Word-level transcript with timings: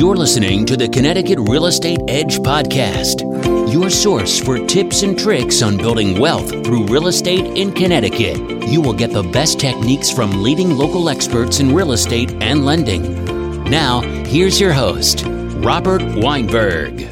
You're 0.00 0.16
listening 0.16 0.64
to 0.64 0.78
the 0.78 0.88
Connecticut 0.88 1.38
Real 1.40 1.66
Estate 1.66 2.00
Edge 2.08 2.38
podcast, 2.38 3.20
your 3.70 3.90
source 3.90 4.40
for 4.40 4.58
tips 4.66 5.02
and 5.02 5.18
tricks 5.18 5.60
on 5.60 5.76
building 5.76 6.18
wealth 6.18 6.48
through 6.64 6.86
real 6.86 7.08
estate 7.08 7.44
in 7.44 7.70
Connecticut. 7.70 8.38
You 8.66 8.80
will 8.80 8.94
get 8.94 9.12
the 9.12 9.22
best 9.22 9.60
techniques 9.60 10.10
from 10.10 10.42
leading 10.42 10.70
local 10.70 11.10
experts 11.10 11.60
in 11.60 11.74
real 11.74 11.92
estate 11.92 12.30
and 12.42 12.64
lending. 12.64 13.64
Now, 13.64 14.00
here's 14.00 14.58
your 14.58 14.72
host, 14.72 15.22
Robert 15.26 16.00
Weinberg. 16.16 17.02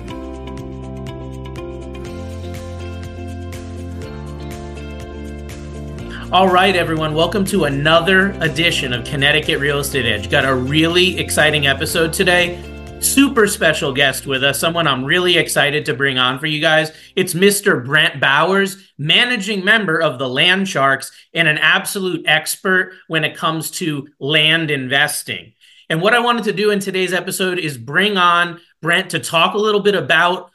All 6.33 6.49
right, 6.49 6.75
everyone, 6.75 7.13
welcome 7.13 7.45
to 7.47 7.65
another 7.65 8.31
edition 8.41 8.95
of 8.95 9.05
Connecticut 9.05 9.59
Real 9.61 9.79
Estate 9.81 10.07
Edge. 10.07 10.31
Got 10.31 10.47
a 10.47 10.55
really 10.55 11.19
exciting 11.19 11.67
episode 11.67 12.15
today. 12.15 12.65
Super 13.01 13.47
special 13.47 13.93
guest 13.93 14.27
with 14.27 14.43
us, 14.43 14.59
someone 14.59 14.89
I'm 14.89 15.05
really 15.05 15.39
excited 15.39 15.87
to 15.87 15.95
bring 15.95 16.19
on 16.19 16.41
for 16.41 16.47
you 16.47 16.61
guys. 16.61 16.91
It's 17.15 17.33
Mr. 17.33 17.85
Brent 17.85 18.21
Bowers, 18.21 18.77
managing 18.99 19.65
member 19.65 20.01
of 20.01 20.19
the 20.19 20.29
Land 20.29 20.69
Sharks 20.69 21.13
and 21.33 21.47
an 21.47 21.59
absolute 21.59 22.27
expert 22.27 22.95
when 23.07 23.23
it 23.23 23.37
comes 23.37 23.71
to 23.73 24.09
land 24.19 24.73
investing. 24.73 25.53
And 25.89 26.03
what 26.03 26.15
I 26.15 26.19
wanted 26.19 26.45
to 26.45 26.53
do 26.53 26.71
in 26.71 26.81
today's 26.81 27.13
episode 27.13 27.59
is 27.59 27.79
bring 27.79 28.17
on 28.17 28.61
Brent 28.83 29.11
to 29.11 29.21
talk 29.21 29.55
a 29.55 29.59
little 29.59 29.81
bit 29.81 29.95
about 29.95 30.51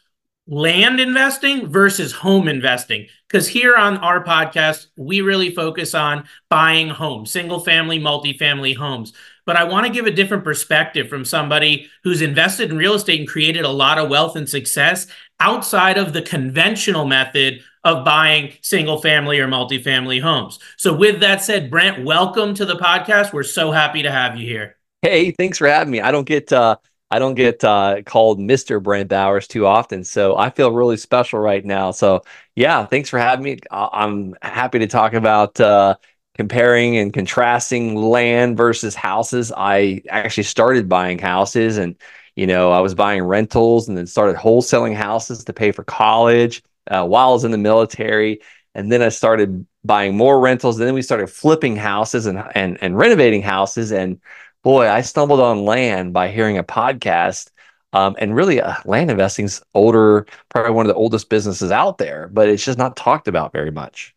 land 0.45 0.99
investing 0.99 1.67
versus 1.67 2.11
home 2.11 2.49
investing. 2.49 3.07
Because 3.27 3.47
here 3.47 3.75
on 3.75 3.97
our 3.97 4.23
podcast, 4.23 4.87
we 4.97 5.21
really 5.21 5.51
focus 5.51 5.95
on 5.95 6.25
buying 6.49 6.89
homes, 6.89 7.31
single 7.31 7.61
family, 7.61 7.99
multifamily 7.99 8.75
homes. 8.75 9.13
But 9.45 9.57
I 9.57 9.65
want 9.65 9.85
to 9.85 9.91
give 9.91 10.05
a 10.05 10.11
different 10.11 10.43
perspective 10.43 11.09
from 11.09 11.25
somebody 11.25 11.89
who's 12.03 12.21
invested 12.21 12.71
in 12.71 12.77
real 12.77 12.93
estate 12.93 13.19
and 13.19 13.27
created 13.27 13.65
a 13.65 13.69
lot 13.69 13.97
of 13.97 14.09
wealth 14.09 14.35
and 14.35 14.47
success 14.47 15.07
outside 15.39 15.97
of 15.97 16.13
the 16.13 16.21
conventional 16.21 17.05
method 17.05 17.61
of 17.83 18.05
buying 18.05 18.53
single 18.61 19.01
family 19.01 19.39
or 19.39 19.47
multifamily 19.47 20.21
homes. 20.21 20.59
So, 20.77 20.93
with 20.93 21.19
that 21.19 21.41
said, 21.41 21.69
Brent, 21.69 22.05
welcome 22.05 22.53
to 22.55 22.65
the 22.65 22.77
podcast. 22.77 23.33
We're 23.33 23.43
so 23.43 23.71
happy 23.71 24.03
to 24.03 24.11
have 24.11 24.37
you 24.37 24.47
here. 24.47 24.77
Hey, 25.01 25.31
thanks 25.31 25.57
for 25.57 25.67
having 25.67 25.91
me. 25.91 25.99
I 25.99 26.11
don't 26.11 26.25
get 26.25 26.53
uh, 26.53 26.77
I 27.13 27.19
don't 27.19 27.35
get 27.35 27.63
uh, 27.63 28.01
called 28.05 28.39
Mr. 28.39 28.81
Brent 28.81 29.09
Bowers 29.09 29.47
too 29.47 29.67
often. 29.67 30.03
So 30.03 30.35
I 30.35 30.49
feel 30.49 30.71
really 30.71 30.97
special 30.97 31.39
right 31.39 31.63
now. 31.63 31.91
So 31.91 32.23
yeah, 32.55 32.87
thanks 32.87 33.07
for 33.07 33.19
having 33.19 33.43
me. 33.43 33.59
I'm 33.69 34.33
happy 34.41 34.79
to 34.79 34.87
talk 34.87 35.13
about 35.13 35.59
uh, 35.59 35.97
comparing 36.35 36.97
and 36.97 37.13
contrasting 37.13 37.95
land 37.95 38.57
versus 38.57 38.95
houses. 38.95 39.51
I 39.55 40.01
actually 40.09 40.43
started 40.43 40.89
buying 40.89 41.19
houses 41.19 41.77
and, 41.77 41.95
you 42.35 42.47
know, 42.47 42.71
I 42.71 42.79
was 42.79 42.95
buying 42.95 43.23
rentals 43.23 43.87
and 43.87 43.97
then 43.97 44.07
started 44.07 44.35
wholesaling 44.35 44.95
houses 44.95 45.43
to 45.43 45.53
pay 45.53 45.71
for 45.71 45.83
college 45.83 46.63
uh, 46.89 47.05
while 47.05 47.29
I 47.29 47.33
was 47.33 47.43
in 47.43 47.51
the 47.51 47.57
military. 47.57 48.41
And 48.75 48.91
then 48.91 49.03
I 49.03 49.09
started 49.09 49.65
buying 49.83 50.17
more 50.17 50.39
rentals. 50.39 50.79
And 50.79 50.87
then 50.87 50.95
we 50.95 51.03
started 51.03 51.27
flipping 51.27 51.75
houses 51.75 52.25
and, 52.25 52.43
and, 52.55 52.77
and 52.81 52.97
renovating 52.97 53.43
houses. 53.43 53.91
And 53.91 54.19
boy, 54.63 54.89
I 54.89 55.01
stumbled 55.01 55.39
on 55.39 55.65
land 55.65 56.13
by 56.13 56.29
hearing 56.29 56.57
a 56.57 56.63
podcast. 56.63 57.51
Um, 57.91 58.15
and 58.17 58.35
really, 58.35 58.59
uh, 58.59 58.73
land 58.85 59.11
investing's 59.11 59.61
older, 59.75 60.25
probably 60.49 60.71
one 60.71 60.87
of 60.87 60.89
the 60.89 60.95
oldest 60.95 61.29
businesses 61.29 61.69
out 61.69 61.99
there, 61.99 62.27
but 62.33 62.49
it's 62.49 62.65
just 62.65 62.79
not 62.79 62.95
talked 62.95 63.27
about 63.27 63.53
very 63.53 63.69
much. 63.69 64.15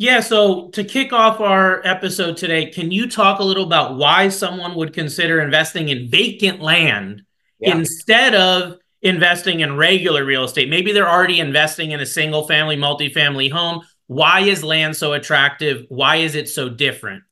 Yeah. 0.00 0.20
So 0.20 0.70
to 0.70 0.82
kick 0.82 1.12
off 1.12 1.40
our 1.40 1.86
episode 1.86 2.38
today, 2.38 2.70
can 2.70 2.90
you 2.90 3.06
talk 3.06 3.38
a 3.38 3.44
little 3.44 3.64
about 3.64 3.98
why 3.98 4.30
someone 4.30 4.74
would 4.76 4.94
consider 4.94 5.42
investing 5.42 5.90
in 5.90 6.08
vacant 6.08 6.62
land 6.62 7.20
yeah. 7.58 7.76
instead 7.76 8.34
of 8.34 8.78
investing 9.02 9.60
in 9.60 9.76
regular 9.76 10.24
real 10.24 10.44
estate? 10.44 10.70
Maybe 10.70 10.92
they're 10.92 11.06
already 11.06 11.38
investing 11.38 11.90
in 11.90 12.00
a 12.00 12.06
single 12.06 12.48
family, 12.48 12.78
multifamily 12.78 13.50
home. 13.50 13.82
Why 14.06 14.40
is 14.40 14.64
land 14.64 14.96
so 14.96 15.12
attractive? 15.12 15.84
Why 15.90 16.16
is 16.16 16.34
it 16.34 16.48
so 16.48 16.70
different? 16.70 17.22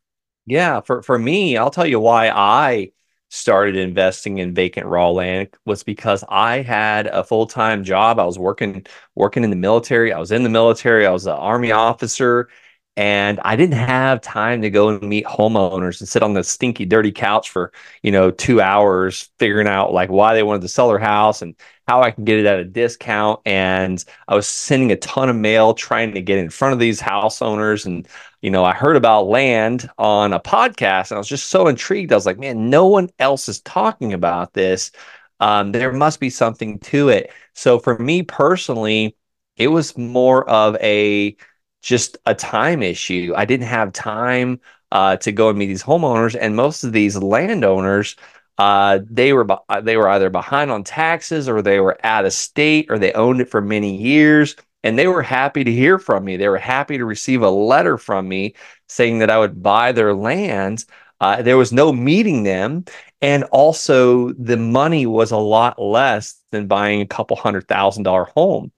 Yeah, 0.45 0.83
for 0.83 1.03
for 1.03 1.19
me, 1.19 1.57
I'll 1.57 1.71
tell 1.71 1.87
you 1.87 2.01
why 2.01 2.29
I 2.29 2.93
started 3.31 3.77
investing 3.77 4.39
in 4.39 4.55
vacant 4.55 4.87
raw 4.87 5.11
land 5.11 5.49
was 5.67 5.83
because 5.83 6.25
I 6.29 6.63
had 6.63 7.07
a 7.09 7.23
full-time 7.23 7.85
job. 7.85 8.19
I 8.19 8.25
was 8.25 8.39
working 8.39 8.87
working 9.15 9.45
in 9.45 9.51
the 9.51 9.57
military. 9.57 10.13
I 10.13 10.19
was 10.19 10.33
in 10.33 10.43
the 10.43 10.49
military. 10.49 11.07
I 11.07 11.11
was 11.11 11.27
an 11.27 11.33
army 11.33 11.73
officer 11.73 12.49
and 12.99 13.39
I 13.45 13.55
didn't 13.55 13.77
have 13.77 14.21
time 14.23 14.61
to 14.63 14.71
go 14.71 14.89
and 14.89 15.01
meet 15.09 15.25
homeowners 15.25 16.01
and 16.01 16.09
sit 16.09 16.21
on 16.21 16.35
the 16.35 16.43
stinky 16.43 16.85
dirty 16.85 17.13
couch 17.13 17.49
for, 17.49 17.73
you 18.03 18.11
know, 18.11 18.33
2 18.33 18.61
hours 18.61 19.31
figuring 19.39 19.69
out 19.69 19.93
like 19.93 20.11
why 20.11 20.35
they 20.35 20.43
wanted 20.43 20.63
to 20.63 20.69
sell 20.69 20.89
their 20.89 20.99
house 20.99 21.41
and 21.41 21.55
how 21.87 22.03
I 22.03 22.11
can 22.11 22.25
get 22.25 22.41
it 22.41 22.47
at 22.47 22.59
a 22.59 22.65
discount 22.65 23.41
and 23.47 24.05
I 24.27 24.35
was 24.35 24.49
sending 24.49 24.91
a 24.91 24.97
ton 24.97 25.29
of 25.29 25.37
mail 25.37 25.75
trying 25.75 26.13
to 26.15 26.21
get 26.21 26.39
in 26.41 26.51
front 26.51 26.73
of 26.73 26.81
these 26.81 27.01
house 27.01 27.41
owners 27.41 27.87
and 27.87 28.09
you 28.41 28.51
know, 28.51 28.65
I 28.65 28.75
heard 28.75 28.97
about 28.97 29.29
land 29.29 29.89
on 29.97 30.33
a 30.33 30.41
podcast 30.41 31.11
and 31.11 31.17
I 31.17 31.19
was 31.19 31.29
just 31.29 31.49
so 31.49 31.69
intrigued. 31.69 32.13
I 32.13 32.17
was 32.17 32.27
like, 32.27 32.39
man, 32.39 32.69
no 32.69 32.87
one 32.89 33.11
else 33.21 33.49
is 33.49 33.61
talking 33.61 34.13
about 34.13 34.55
this. 34.55 34.91
Um, 35.39 35.71
there 35.71 35.93
must 35.93 36.19
be 36.19 36.31
something 36.31 36.81
to 36.81 37.11
it. 37.11 37.31
So 37.55 37.79
for 37.79 37.97
me 37.97 38.23
personally, 38.25 39.17
it 39.57 39.69
was 39.69 39.97
more 39.97 40.49
of 40.49 40.77
a 40.77 41.37
just 41.89 42.19
a 42.27 42.35
time 42.35 42.83
issue. 42.83 43.33
I 43.37 43.45
didn't 43.45 43.67
have 43.67 43.93
time 43.93 44.61
uh, 44.93 45.17
to 45.19 45.33
go 45.33 45.49
and 45.51 45.59
meet 45.59 45.67
these 45.67 45.83
homeowners, 45.83 46.37
and 46.39 46.57
most 46.57 46.85
of 46.85 46.93
these 46.93 47.17
landowners, 47.17 48.17
uh, 48.59 49.01
they 49.11 49.33
were 49.33 49.47
they 49.83 49.97
were 49.97 50.09
either 50.09 50.31
behind 50.31 50.71
on 50.71 50.85
taxes 50.85 51.49
or 51.49 51.63
they 51.63 51.81
were 51.81 51.99
out 52.05 52.25
of 52.25 52.33
state 52.33 52.87
or 52.91 52.99
they 52.99 53.13
owned 53.13 53.41
it 53.41 53.51
for 53.51 53.61
many 53.61 53.97
years 53.97 54.57
and 54.85 54.99
they 54.99 55.07
were 55.09 55.23
happy 55.23 55.65
to 55.65 55.73
hear 55.73 55.99
from 55.99 56.25
me. 56.25 56.37
They 56.37 56.49
were 56.49 56.59
happy 56.59 56.99
to 56.99 57.05
receive 57.05 57.43
a 57.43 57.51
letter 57.51 57.99
from 57.99 58.29
me 58.29 58.55
saying 58.89 59.19
that 59.19 59.31
I 59.31 59.39
would 59.39 59.63
buy 59.63 59.93
their 59.93 60.15
lands. 60.15 60.87
Uh, 61.21 61.43
there 61.43 61.57
was 61.57 61.73
no 61.73 61.93
meeting 61.93 62.45
them. 62.45 62.85
And 63.21 63.45
also, 63.45 64.33
the 64.35 64.57
money 64.57 65.05
was 65.07 65.33
a 65.33 65.37
lot 65.37 65.81
less 65.81 66.41
than 66.53 66.69
buying 66.69 67.01
a 67.01 67.07
couple 67.07 67.37
hundred 67.37 67.67
thousand 67.67 68.05
dollar 68.05 68.25
home, 68.37 68.71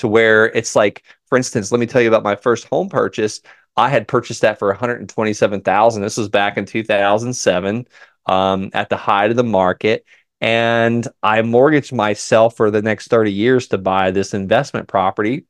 to 0.00 0.08
where 0.08 0.46
it's 0.46 0.76
like, 0.76 1.02
for 1.26 1.36
instance, 1.38 1.72
let 1.72 1.80
me 1.80 1.86
tell 1.86 2.02
you 2.02 2.08
about 2.08 2.22
my 2.22 2.36
first 2.36 2.66
home 2.66 2.88
purchase. 2.88 3.40
I 3.76 3.88
had 3.88 4.08
purchased 4.08 4.42
that 4.42 4.58
for 4.58 4.68
127,000. 4.68 6.02
This 6.02 6.16
was 6.16 6.28
back 6.28 6.56
in 6.58 6.66
2007 6.66 7.86
um, 8.26 8.70
at 8.74 8.88
the 8.90 8.96
height 8.96 9.30
of 9.30 9.36
the 9.36 9.44
market 9.44 10.04
and 10.40 11.06
I 11.22 11.42
mortgaged 11.42 11.92
myself 11.92 12.56
for 12.56 12.70
the 12.70 12.82
next 12.82 13.08
30 13.08 13.32
years 13.32 13.68
to 13.68 13.78
buy 13.78 14.10
this 14.10 14.32
investment 14.34 14.88
property. 14.88 15.44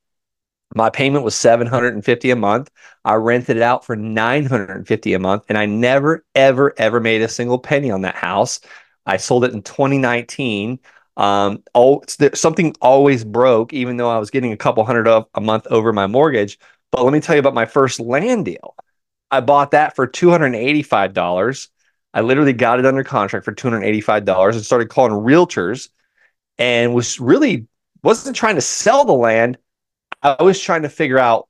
My 0.75 0.91
payment 0.91 1.25
was 1.25 1.35
750 1.35 2.31
a 2.31 2.37
month. 2.37 2.71
I 3.05 3.15
rented 3.15 3.57
it 3.57 3.63
out 3.63 3.85
for 3.85 3.97
950 3.97 5.15
a 5.15 5.19
month 5.19 5.45
and 5.49 5.59
I 5.59 5.67
never 5.67 6.25
ever 6.35 6.75
ever 6.77 7.01
made 7.01 7.23
a 7.23 7.29
single 7.29 7.59
penny 7.59 7.91
on 7.91 8.03
that 8.03 8.17
house. 8.17 8.61
I 9.07 9.17
sold 9.17 9.45
it 9.45 9.53
in 9.53 9.63
2019. 9.63 10.79
Um, 11.21 11.63
oh, 11.75 12.03
something 12.33 12.75
always 12.81 13.25
broke, 13.25 13.75
even 13.75 13.99
though 13.99 14.11
I 14.11 14.19
was 14.19 14.31
getting 14.31 14.53
a 14.53 14.57
couple 14.57 14.83
hundred 14.87 15.07
a 15.07 15.41
month 15.41 15.67
over 15.67 15.93
my 15.93 16.07
mortgage. 16.07 16.59
But 16.91 17.05
let 17.05 17.13
me 17.13 17.21
tell 17.21 17.35
you 17.37 17.41
about 17.41 17.53
my 17.53 17.67
first 17.67 18.01
land 18.01 18.47
deal. 18.47 18.75
I 19.31 19.43
bought 19.43 19.73
that 19.73 19.95
for 19.95 20.07
$285. 20.07 21.69
I 22.15 22.23
literally 22.23 22.55
got 22.55 22.79
it 22.79 22.87
under 22.87 23.05
contract 23.05 23.45
for 23.45 23.53
$285 23.53 24.57
and 24.57 24.65
started 24.65 24.89
calling 24.89 25.13
realtors 25.13 25.91
and 26.59 26.95
was 26.95 27.21
really 27.21 27.67
wasn't 28.03 28.35
trying 28.35 28.55
to 28.55 28.63
sell 28.63 29.05
the 29.05 29.13
land. 29.13 29.59
I 30.23 30.43
was 30.43 30.59
trying 30.59 30.83
to 30.83 30.89
figure 30.89 31.19
out 31.19 31.49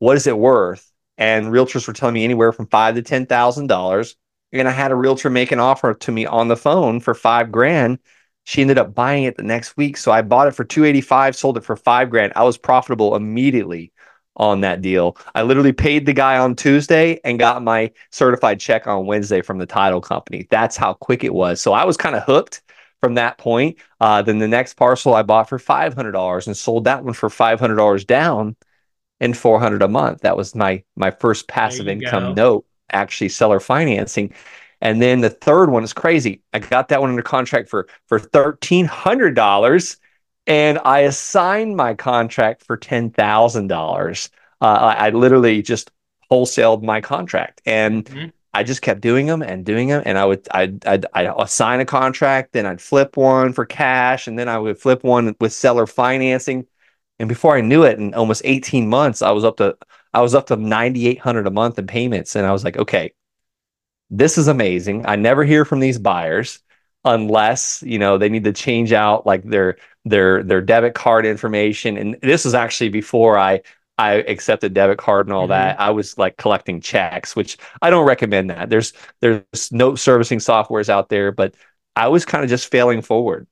what 0.00 0.16
is 0.16 0.26
it 0.26 0.36
worth. 0.36 0.90
And 1.16 1.46
realtors 1.46 1.86
were 1.86 1.92
telling 1.92 2.14
me 2.14 2.24
anywhere 2.24 2.52
from 2.52 2.66
five 2.66 2.96
to 2.96 3.02
ten 3.02 3.26
thousand 3.26 3.68
dollars. 3.68 4.16
And 4.52 4.66
I 4.66 4.72
had 4.72 4.90
a 4.90 4.96
realtor 4.96 5.30
make 5.30 5.52
an 5.52 5.60
offer 5.60 5.94
to 5.94 6.12
me 6.12 6.26
on 6.26 6.48
the 6.48 6.56
phone 6.56 6.98
for 6.98 7.14
five 7.14 7.52
grand. 7.52 8.00
She 8.50 8.62
ended 8.62 8.78
up 8.78 8.96
buying 8.96 9.22
it 9.22 9.36
the 9.36 9.44
next 9.44 9.76
week. 9.76 9.96
So 9.96 10.10
I 10.10 10.22
bought 10.22 10.48
it 10.48 10.56
for 10.56 10.64
285, 10.64 11.36
sold 11.36 11.56
it 11.56 11.62
for 11.62 11.76
five 11.76 12.10
grand. 12.10 12.32
I 12.34 12.42
was 12.42 12.58
profitable 12.58 13.14
immediately 13.14 13.92
on 14.34 14.62
that 14.62 14.82
deal. 14.82 15.16
I 15.36 15.42
literally 15.42 15.70
paid 15.70 16.04
the 16.04 16.12
guy 16.12 16.36
on 16.36 16.56
Tuesday 16.56 17.20
and 17.22 17.38
got 17.38 17.62
my 17.62 17.92
certified 18.10 18.58
check 18.58 18.88
on 18.88 19.06
Wednesday 19.06 19.40
from 19.40 19.58
the 19.58 19.66
title 19.66 20.00
company. 20.00 20.48
That's 20.50 20.76
how 20.76 20.94
quick 20.94 21.22
it 21.22 21.32
was. 21.32 21.60
So 21.60 21.72
I 21.72 21.84
was 21.84 21.96
kind 21.96 22.16
of 22.16 22.24
hooked 22.24 22.62
from 23.00 23.14
that 23.14 23.38
point. 23.38 23.78
Uh, 24.00 24.20
then 24.20 24.40
the 24.40 24.48
next 24.48 24.74
parcel 24.74 25.14
I 25.14 25.22
bought 25.22 25.48
for 25.48 25.60
five 25.60 25.94
hundred 25.94 26.12
dollars 26.12 26.48
and 26.48 26.56
sold 26.56 26.84
that 26.86 27.04
one 27.04 27.14
for 27.14 27.30
five 27.30 27.60
hundred 27.60 27.76
dollars 27.76 28.04
down 28.04 28.56
and 29.20 29.36
four 29.36 29.60
hundred 29.60 29.82
a 29.82 29.88
month. 29.88 30.22
That 30.22 30.36
was 30.36 30.56
my 30.56 30.82
my 30.96 31.12
first 31.12 31.46
passive 31.46 31.86
income 31.86 32.34
go. 32.34 32.34
note, 32.34 32.66
actually 32.90 33.28
seller 33.28 33.60
financing. 33.60 34.34
And 34.80 35.00
then 35.00 35.20
the 35.20 35.30
third 35.30 35.70
one 35.70 35.84
is 35.84 35.92
crazy. 35.92 36.42
I 36.52 36.58
got 36.58 36.88
that 36.88 37.00
one 37.00 37.10
under 37.10 37.22
contract 37.22 37.68
for 37.68 37.88
for 38.06 38.18
thirteen 38.18 38.86
hundred 38.86 39.34
dollars 39.34 39.98
and 40.46 40.80
I 40.84 41.00
assigned 41.00 41.76
my 41.76 41.94
contract 41.94 42.64
for 42.64 42.76
ten 42.76 43.10
thousand 43.10 43.70
uh, 43.70 43.74
dollars. 43.76 44.30
I 44.60 45.10
literally 45.10 45.62
just 45.62 45.90
wholesaled 46.30 46.82
my 46.82 47.00
contract, 47.00 47.62
and 47.64 48.04
mm-hmm. 48.04 48.28
I 48.52 48.62
just 48.64 48.82
kept 48.82 49.00
doing 49.00 49.26
them 49.26 49.42
and 49.42 49.64
doing 49.64 49.88
them, 49.88 50.02
and 50.04 50.18
I 50.18 50.24
would 50.24 50.46
I'd, 50.50 50.84
I'd, 50.86 51.06
I'd 51.14 51.48
sign 51.48 51.80
a 51.80 51.84
contract, 51.84 52.52
then 52.52 52.66
I'd 52.66 52.80
flip 52.80 53.16
one 53.16 53.52
for 53.52 53.64
cash, 53.64 54.26
and 54.26 54.38
then 54.38 54.48
I 54.48 54.58
would 54.58 54.78
flip 54.78 55.04
one 55.04 55.36
with 55.40 55.52
seller 55.52 55.86
financing, 55.86 56.66
and 57.18 57.28
before 57.28 57.56
I 57.56 57.60
knew 57.60 57.84
it, 57.84 57.98
in 57.98 58.14
almost 58.14 58.42
eighteen 58.44 58.88
months, 58.88 59.22
I 59.22 59.30
was 59.30 59.44
up 59.44 59.58
to 59.58 59.76
I 60.12 60.20
was 60.20 60.34
up 60.34 60.46
to 60.48 60.56
ninety 60.56 61.06
eight 61.06 61.20
hundred 61.20 61.46
a 61.46 61.50
month 61.50 61.78
in 61.78 61.86
payments, 61.86 62.34
and 62.34 62.44
I 62.44 62.52
was 62.52 62.64
like, 62.64 62.76
okay, 62.76 63.12
this 64.10 64.38
is 64.38 64.48
amazing. 64.48 65.06
I 65.06 65.16
never 65.16 65.44
hear 65.44 65.64
from 65.64 65.80
these 65.80 65.98
buyers 65.98 66.60
unless 67.04 67.82
you 67.86 67.98
know 67.98 68.18
they 68.18 68.28
need 68.28 68.44
to 68.44 68.52
change 68.52 68.92
out 68.92 69.26
like 69.26 69.42
their 69.44 69.76
their 70.04 70.42
their 70.42 70.60
debit 70.60 70.94
card 70.94 71.24
information 71.24 71.96
and 71.96 72.16
this 72.22 72.44
is 72.44 72.54
actually 72.54 72.90
before 72.90 73.38
i 73.38 73.60
i 73.96 74.14
accepted 74.14 74.74
debit 74.74 74.98
card 74.98 75.26
and 75.26 75.32
all 75.32 75.44
mm-hmm. 75.44 75.52
that 75.52 75.80
i 75.80 75.90
was 75.90 76.18
like 76.18 76.36
collecting 76.36 76.80
checks 76.80 77.34
which 77.34 77.56
i 77.80 77.88
don't 77.88 78.06
recommend 78.06 78.50
that 78.50 78.68
there's 78.68 78.92
there's 79.20 79.72
no 79.72 79.94
servicing 79.94 80.38
softwares 80.38 80.90
out 80.90 81.08
there 81.08 81.32
but 81.32 81.54
i 81.96 82.06
was 82.06 82.26
kind 82.26 82.44
of 82.44 82.50
just 82.50 82.70
failing 82.70 83.00
forward 83.00 83.46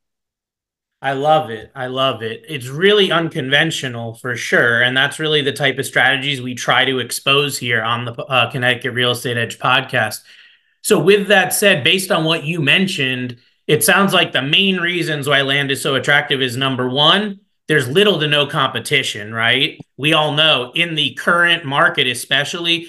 I 1.00 1.12
love 1.12 1.48
it. 1.50 1.70
I 1.76 1.86
love 1.86 2.22
it. 2.22 2.44
It's 2.48 2.66
really 2.66 3.12
unconventional 3.12 4.14
for 4.14 4.34
sure. 4.34 4.82
And 4.82 4.96
that's 4.96 5.20
really 5.20 5.42
the 5.42 5.52
type 5.52 5.78
of 5.78 5.86
strategies 5.86 6.42
we 6.42 6.56
try 6.56 6.84
to 6.84 6.98
expose 6.98 7.56
here 7.56 7.82
on 7.82 8.04
the 8.04 8.14
uh, 8.24 8.50
Connecticut 8.50 8.94
Real 8.94 9.12
Estate 9.12 9.36
Edge 9.36 9.60
podcast. 9.60 10.22
So, 10.88 10.98
with 10.98 11.28
that 11.28 11.52
said, 11.52 11.84
based 11.84 12.10
on 12.10 12.24
what 12.24 12.44
you 12.44 12.62
mentioned, 12.62 13.36
it 13.66 13.84
sounds 13.84 14.14
like 14.14 14.32
the 14.32 14.40
main 14.40 14.78
reasons 14.78 15.28
why 15.28 15.42
land 15.42 15.70
is 15.70 15.82
so 15.82 15.96
attractive 15.96 16.40
is 16.40 16.56
number 16.56 16.88
one, 16.88 17.40
there's 17.66 17.86
little 17.86 18.18
to 18.20 18.26
no 18.26 18.46
competition, 18.46 19.34
right? 19.34 19.78
We 19.98 20.14
all 20.14 20.32
know 20.32 20.72
in 20.74 20.94
the 20.94 21.12
current 21.12 21.66
market, 21.66 22.06
especially, 22.06 22.88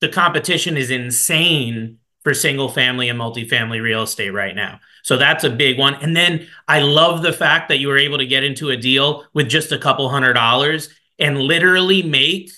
the 0.00 0.08
competition 0.08 0.76
is 0.76 0.90
insane 0.90 1.98
for 2.24 2.34
single 2.34 2.70
family 2.70 3.08
and 3.08 3.20
multifamily 3.20 3.80
real 3.80 4.02
estate 4.02 4.30
right 4.30 4.56
now. 4.56 4.80
So 5.04 5.16
that's 5.16 5.44
a 5.44 5.50
big 5.50 5.78
one. 5.78 5.94
And 5.94 6.16
then 6.16 6.48
I 6.66 6.80
love 6.80 7.22
the 7.22 7.32
fact 7.32 7.68
that 7.68 7.78
you 7.78 7.86
were 7.86 7.98
able 7.98 8.18
to 8.18 8.26
get 8.26 8.42
into 8.42 8.70
a 8.70 8.76
deal 8.76 9.26
with 9.32 9.48
just 9.48 9.70
a 9.70 9.78
couple 9.78 10.08
hundred 10.08 10.32
dollars 10.32 10.88
and 11.20 11.38
literally 11.38 12.02
make 12.02 12.50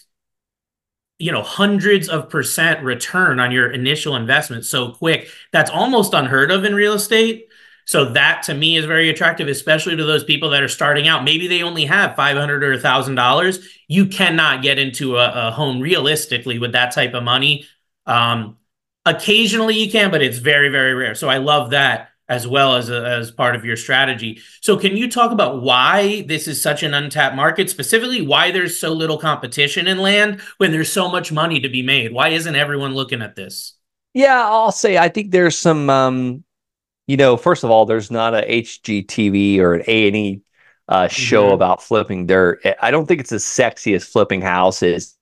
you 1.20 1.31
know 1.31 1.43
hundreds 1.43 2.08
of 2.08 2.28
percent 2.28 2.82
return 2.82 3.38
on 3.38 3.52
your 3.52 3.70
initial 3.70 4.17
investment 4.17 4.64
so 4.64 4.93
quick. 4.93 5.28
That's 5.52 5.70
almost 5.70 6.14
unheard 6.14 6.50
of 6.50 6.64
in 6.64 6.75
real 6.75 6.94
estate. 6.94 7.46
So 7.84 8.12
that 8.12 8.44
to 8.44 8.55
me 8.55 8.76
is 8.76 8.84
very 8.84 9.08
attractive 9.11 9.49
especially 9.49 9.96
to 9.96 10.05
those 10.05 10.25
people 10.25 10.50
that 10.50 10.62
are 10.62 10.69
starting 10.69 11.08
out. 11.08 11.25
Maybe 11.25 11.46
they 11.46 11.62
only 11.62 11.84
have 11.87 12.17
500 12.17 12.62
or 12.62 12.76
$1000 12.76 13.64
you 13.88 14.06
cannot 14.06 14.62
get 14.62 14.78
into 14.78 15.17
a, 15.17 15.49
a, 15.49 15.50
home 15.50 15.81
realistically 15.81 16.61
with 16.61 16.72
that 16.72 16.94
type 16.94 17.14
of 17.14 17.25
money. 17.25 17.67
Um, 18.06 18.58
occasionally 19.05 19.76
you 19.76 19.90
can 19.90 20.11
but 20.11 20.22
it's 20.22 20.38
very 20.38 20.69
very 20.69 20.94
rare. 20.94 21.14
So 21.14 21.28
i 21.28 21.38
love 21.38 21.70
that 21.70 22.09
as 22.31 22.47
well 22.47 22.77
as 22.77 22.88
a, 22.88 23.05
as 23.05 23.31
part 23.31 23.56
of 23.56 23.65
your 23.65 23.77
strategy. 23.77 24.41
So 24.62 24.79
can 24.79 24.97
you 24.97 25.11
talk 25.11 25.32
about 25.32 25.61
why 25.61 26.23
this 26.23 26.49
is 26.49 26.62
such 26.62 26.82
an 26.82 26.94
untapped 26.94 27.37
market, 27.37 27.69
specifically 27.69 28.23
why 28.23 28.53
there's 28.53 28.79
so 28.79 28.93
little 28.93 29.19
competition 29.19 29.88
in 29.88 29.99
land 29.99 30.41
when 30.56 30.71
there's 30.71 30.91
so 30.91 31.11
much 31.11 31.32
money 31.32 31.61
to 31.61 31.69
be 31.69 31.82
made? 31.82 32.12
Why 32.12 32.29
isn't 32.29 32.55
everyone 32.55 32.94
looking 32.94 33.21
at 33.21 33.37
this? 33.37 33.75
Yeah, 34.15 34.43
I'll 34.47 34.73
say 34.73 34.97
I 34.97 35.09
think 35.09 35.32
there's 35.32 35.59
some 35.59 35.91
um 35.91 36.44
you 37.06 37.17
know, 37.17 37.37
first 37.37 37.65
of 37.65 37.73
all, 37.73 37.87
there's 37.87 38.09
not 38.09 38.35
a 38.35 38.43
HGTV 38.43 39.59
or 39.59 39.75
an 39.75 39.82
A&E 39.88 40.43
uh, 40.88 41.09
show 41.09 41.47
mm-hmm. 41.47 41.55
about 41.55 41.82
flipping 41.82 42.27
dirt. 42.27 42.65
I 42.81 42.93
don't 42.93 43.06
think 43.06 43.21
it's 43.21 43.32
as 43.32 43.43
sexy 43.43 43.94
as 43.94 44.05
flipping 44.05 44.41
houses. 44.41 45.17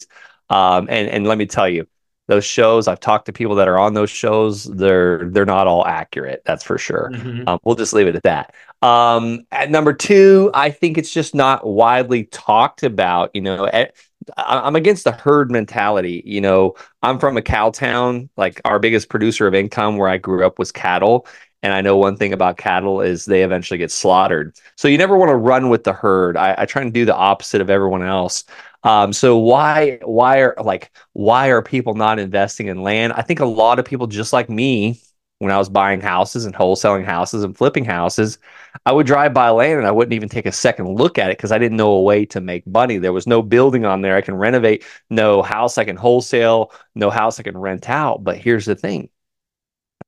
Um, 0.50 0.88
and 0.90 1.08
and 1.08 1.26
let 1.26 1.38
me 1.38 1.46
tell 1.46 1.66
you, 1.66 1.86
those 2.28 2.44
shows 2.44 2.86
i've 2.86 3.00
talked 3.00 3.26
to 3.26 3.32
people 3.32 3.54
that 3.56 3.68
are 3.68 3.78
on 3.78 3.94
those 3.94 4.10
shows 4.10 4.64
they're 4.64 5.28
they're 5.30 5.44
not 5.44 5.66
all 5.66 5.84
accurate 5.86 6.42
that's 6.46 6.62
for 6.62 6.78
sure 6.78 7.10
mm-hmm. 7.12 7.48
um, 7.48 7.58
we'll 7.64 7.74
just 7.74 7.92
leave 7.92 8.06
it 8.06 8.14
at 8.14 8.22
that 8.22 8.54
um, 8.80 9.44
at 9.50 9.70
number 9.70 9.92
two 9.92 10.50
i 10.54 10.70
think 10.70 10.96
it's 10.96 11.12
just 11.12 11.34
not 11.34 11.66
widely 11.66 12.24
talked 12.24 12.82
about 12.82 13.30
you 13.34 13.40
know 13.40 13.66
at, 13.66 13.94
i'm 14.36 14.76
against 14.76 15.04
the 15.04 15.12
herd 15.12 15.50
mentality 15.50 16.22
you 16.24 16.40
know 16.40 16.74
i'm 17.02 17.18
from 17.18 17.36
a 17.36 17.42
cow 17.42 17.70
town 17.70 18.28
like 18.36 18.60
our 18.64 18.78
biggest 18.78 19.08
producer 19.08 19.46
of 19.46 19.54
income 19.54 19.96
where 19.96 20.08
i 20.08 20.16
grew 20.16 20.46
up 20.46 20.58
was 20.58 20.70
cattle 20.70 21.26
and 21.62 21.72
I 21.72 21.80
know 21.80 21.96
one 21.96 22.16
thing 22.16 22.32
about 22.32 22.56
cattle 22.56 23.00
is 23.00 23.24
they 23.24 23.42
eventually 23.42 23.78
get 23.78 23.90
slaughtered. 23.90 24.54
So 24.76 24.86
you 24.86 24.96
never 24.96 25.16
want 25.16 25.30
to 25.30 25.36
run 25.36 25.68
with 25.68 25.84
the 25.84 25.92
herd. 25.92 26.36
I, 26.36 26.54
I 26.58 26.66
try 26.66 26.82
and 26.82 26.92
do 26.92 27.04
the 27.04 27.16
opposite 27.16 27.60
of 27.60 27.68
everyone 27.68 28.02
else. 28.02 28.44
Um, 28.84 29.12
so 29.12 29.38
why 29.38 29.98
why 30.04 30.40
are 30.40 30.54
like 30.62 30.92
why 31.12 31.48
are 31.48 31.62
people 31.62 31.94
not 31.94 32.18
investing 32.18 32.68
in 32.68 32.82
land? 32.82 33.12
I 33.12 33.22
think 33.22 33.40
a 33.40 33.44
lot 33.44 33.78
of 33.78 33.84
people 33.84 34.06
just 34.06 34.32
like 34.32 34.48
me 34.48 35.00
when 35.38 35.52
I 35.52 35.58
was 35.58 35.68
buying 35.68 36.00
houses 36.00 36.46
and 36.46 36.54
wholesaling 36.54 37.04
houses 37.04 37.44
and 37.44 37.56
flipping 37.56 37.84
houses, 37.84 38.38
I 38.84 38.92
would 38.92 39.06
drive 39.06 39.32
by 39.32 39.50
land 39.50 39.78
and 39.78 39.86
I 39.86 39.92
wouldn't 39.92 40.14
even 40.14 40.28
take 40.28 40.46
a 40.46 40.52
second 40.52 40.88
look 40.96 41.16
at 41.18 41.30
it 41.30 41.38
because 41.38 41.52
I 41.52 41.58
didn't 41.58 41.76
know 41.76 41.92
a 41.92 42.02
way 42.02 42.26
to 42.26 42.40
make 42.40 42.66
money. 42.66 42.98
There 42.98 43.12
was 43.12 43.26
no 43.26 43.40
building 43.42 43.84
on 43.84 44.00
there 44.02 44.16
I 44.16 44.20
can 44.20 44.34
renovate, 44.34 44.84
no 45.10 45.42
house 45.42 45.78
I 45.78 45.84
can 45.84 45.96
wholesale, 45.96 46.72
no 46.96 47.10
house 47.10 47.38
I 47.38 47.44
can 47.44 47.56
rent 47.56 47.88
out. 47.88 48.24
But 48.24 48.38
here's 48.38 48.66
the 48.66 48.74
thing. 48.74 49.10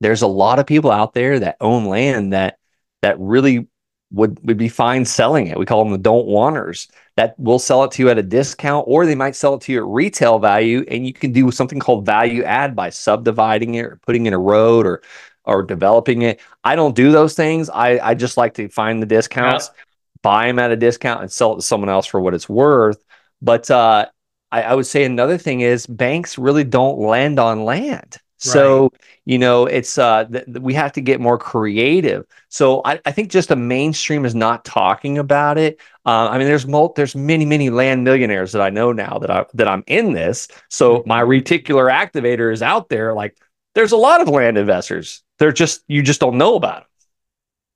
There's 0.00 0.22
a 0.22 0.26
lot 0.26 0.58
of 0.58 0.66
people 0.66 0.90
out 0.90 1.14
there 1.14 1.38
that 1.40 1.56
own 1.60 1.86
land 1.86 2.32
that 2.32 2.58
that 3.02 3.18
really 3.18 3.68
would 4.12 4.44
would 4.46 4.56
be 4.56 4.68
fine 4.68 5.04
selling 5.04 5.46
it. 5.46 5.58
We 5.58 5.66
call 5.66 5.84
them 5.84 5.92
the 5.92 5.98
don't 5.98 6.26
wanters 6.26 6.88
that 7.16 7.38
will 7.38 7.58
sell 7.58 7.84
it 7.84 7.92
to 7.92 8.02
you 8.02 8.08
at 8.08 8.18
a 8.18 8.22
discount, 8.22 8.84
or 8.88 9.06
they 9.06 9.14
might 9.14 9.36
sell 9.36 9.54
it 9.54 9.60
to 9.62 9.72
you 9.72 9.78
at 9.78 9.86
retail 9.86 10.38
value, 10.38 10.84
and 10.88 11.06
you 11.06 11.12
can 11.12 11.32
do 11.32 11.50
something 11.50 11.78
called 11.78 12.06
value 12.06 12.42
add 12.42 12.74
by 12.74 12.90
subdividing 12.90 13.74
it 13.74 13.84
or 13.84 14.00
putting 14.06 14.26
in 14.26 14.32
a 14.32 14.38
road 14.38 14.86
or 14.86 15.02
or 15.44 15.62
developing 15.62 16.22
it. 16.22 16.40
I 16.64 16.76
don't 16.76 16.94
do 16.94 17.12
those 17.12 17.34
things. 17.34 17.70
I 17.70 17.98
I 17.98 18.14
just 18.14 18.36
like 18.36 18.54
to 18.54 18.68
find 18.68 19.02
the 19.02 19.06
discounts, 19.06 19.70
yeah. 19.72 19.82
buy 20.22 20.46
them 20.46 20.58
at 20.58 20.70
a 20.70 20.76
discount, 20.76 21.22
and 21.22 21.30
sell 21.30 21.52
it 21.52 21.56
to 21.56 21.62
someone 21.62 21.90
else 21.90 22.06
for 22.06 22.20
what 22.20 22.34
it's 22.34 22.48
worth. 22.48 23.02
But 23.42 23.70
uh, 23.70 24.06
I, 24.50 24.62
I 24.62 24.74
would 24.74 24.86
say 24.86 25.04
another 25.04 25.38
thing 25.38 25.60
is 25.60 25.86
banks 25.86 26.38
really 26.38 26.64
don't 26.64 26.98
lend 26.98 27.38
on 27.38 27.64
land. 27.64 28.18
So, 28.42 28.82
right. 28.84 28.92
you 29.26 29.38
know, 29.38 29.66
it's 29.66 29.98
uh 29.98 30.24
th- 30.24 30.46
we 30.60 30.72
have 30.74 30.92
to 30.92 31.02
get 31.02 31.20
more 31.20 31.36
creative. 31.36 32.24
So 32.48 32.80
I, 32.84 32.98
I 33.04 33.12
think 33.12 33.30
just 33.30 33.50
the 33.50 33.56
mainstream 33.56 34.24
is 34.24 34.34
not 34.34 34.64
talking 34.64 35.18
about 35.18 35.58
it. 35.58 35.78
Uh, 36.06 36.28
I 36.30 36.38
mean, 36.38 36.46
there's 36.46 36.66
mul- 36.66 36.94
there's 36.96 37.14
many, 37.14 37.44
many 37.44 37.68
land 37.68 38.02
millionaires 38.02 38.52
that 38.52 38.62
I 38.62 38.70
know 38.70 38.92
now 38.92 39.18
that 39.18 39.30
I 39.30 39.44
that 39.54 39.68
I'm 39.68 39.84
in 39.86 40.14
this. 40.14 40.48
So 40.70 41.02
my 41.04 41.20
mm-hmm. 41.20 41.30
reticular 41.30 41.92
activator 41.92 42.50
is 42.50 42.62
out 42.62 42.88
there. 42.88 43.12
Like 43.12 43.36
there's 43.74 43.92
a 43.92 43.98
lot 43.98 44.22
of 44.22 44.28
land 44.28 44.56
investors. 44.56 45.22
They're 45.38 45.52
just 45.52 45.84
you 45.86 46.02
just 46.02 46.20
don't 46.20 46.38
know 46.38 46.56
about 46.56 46.86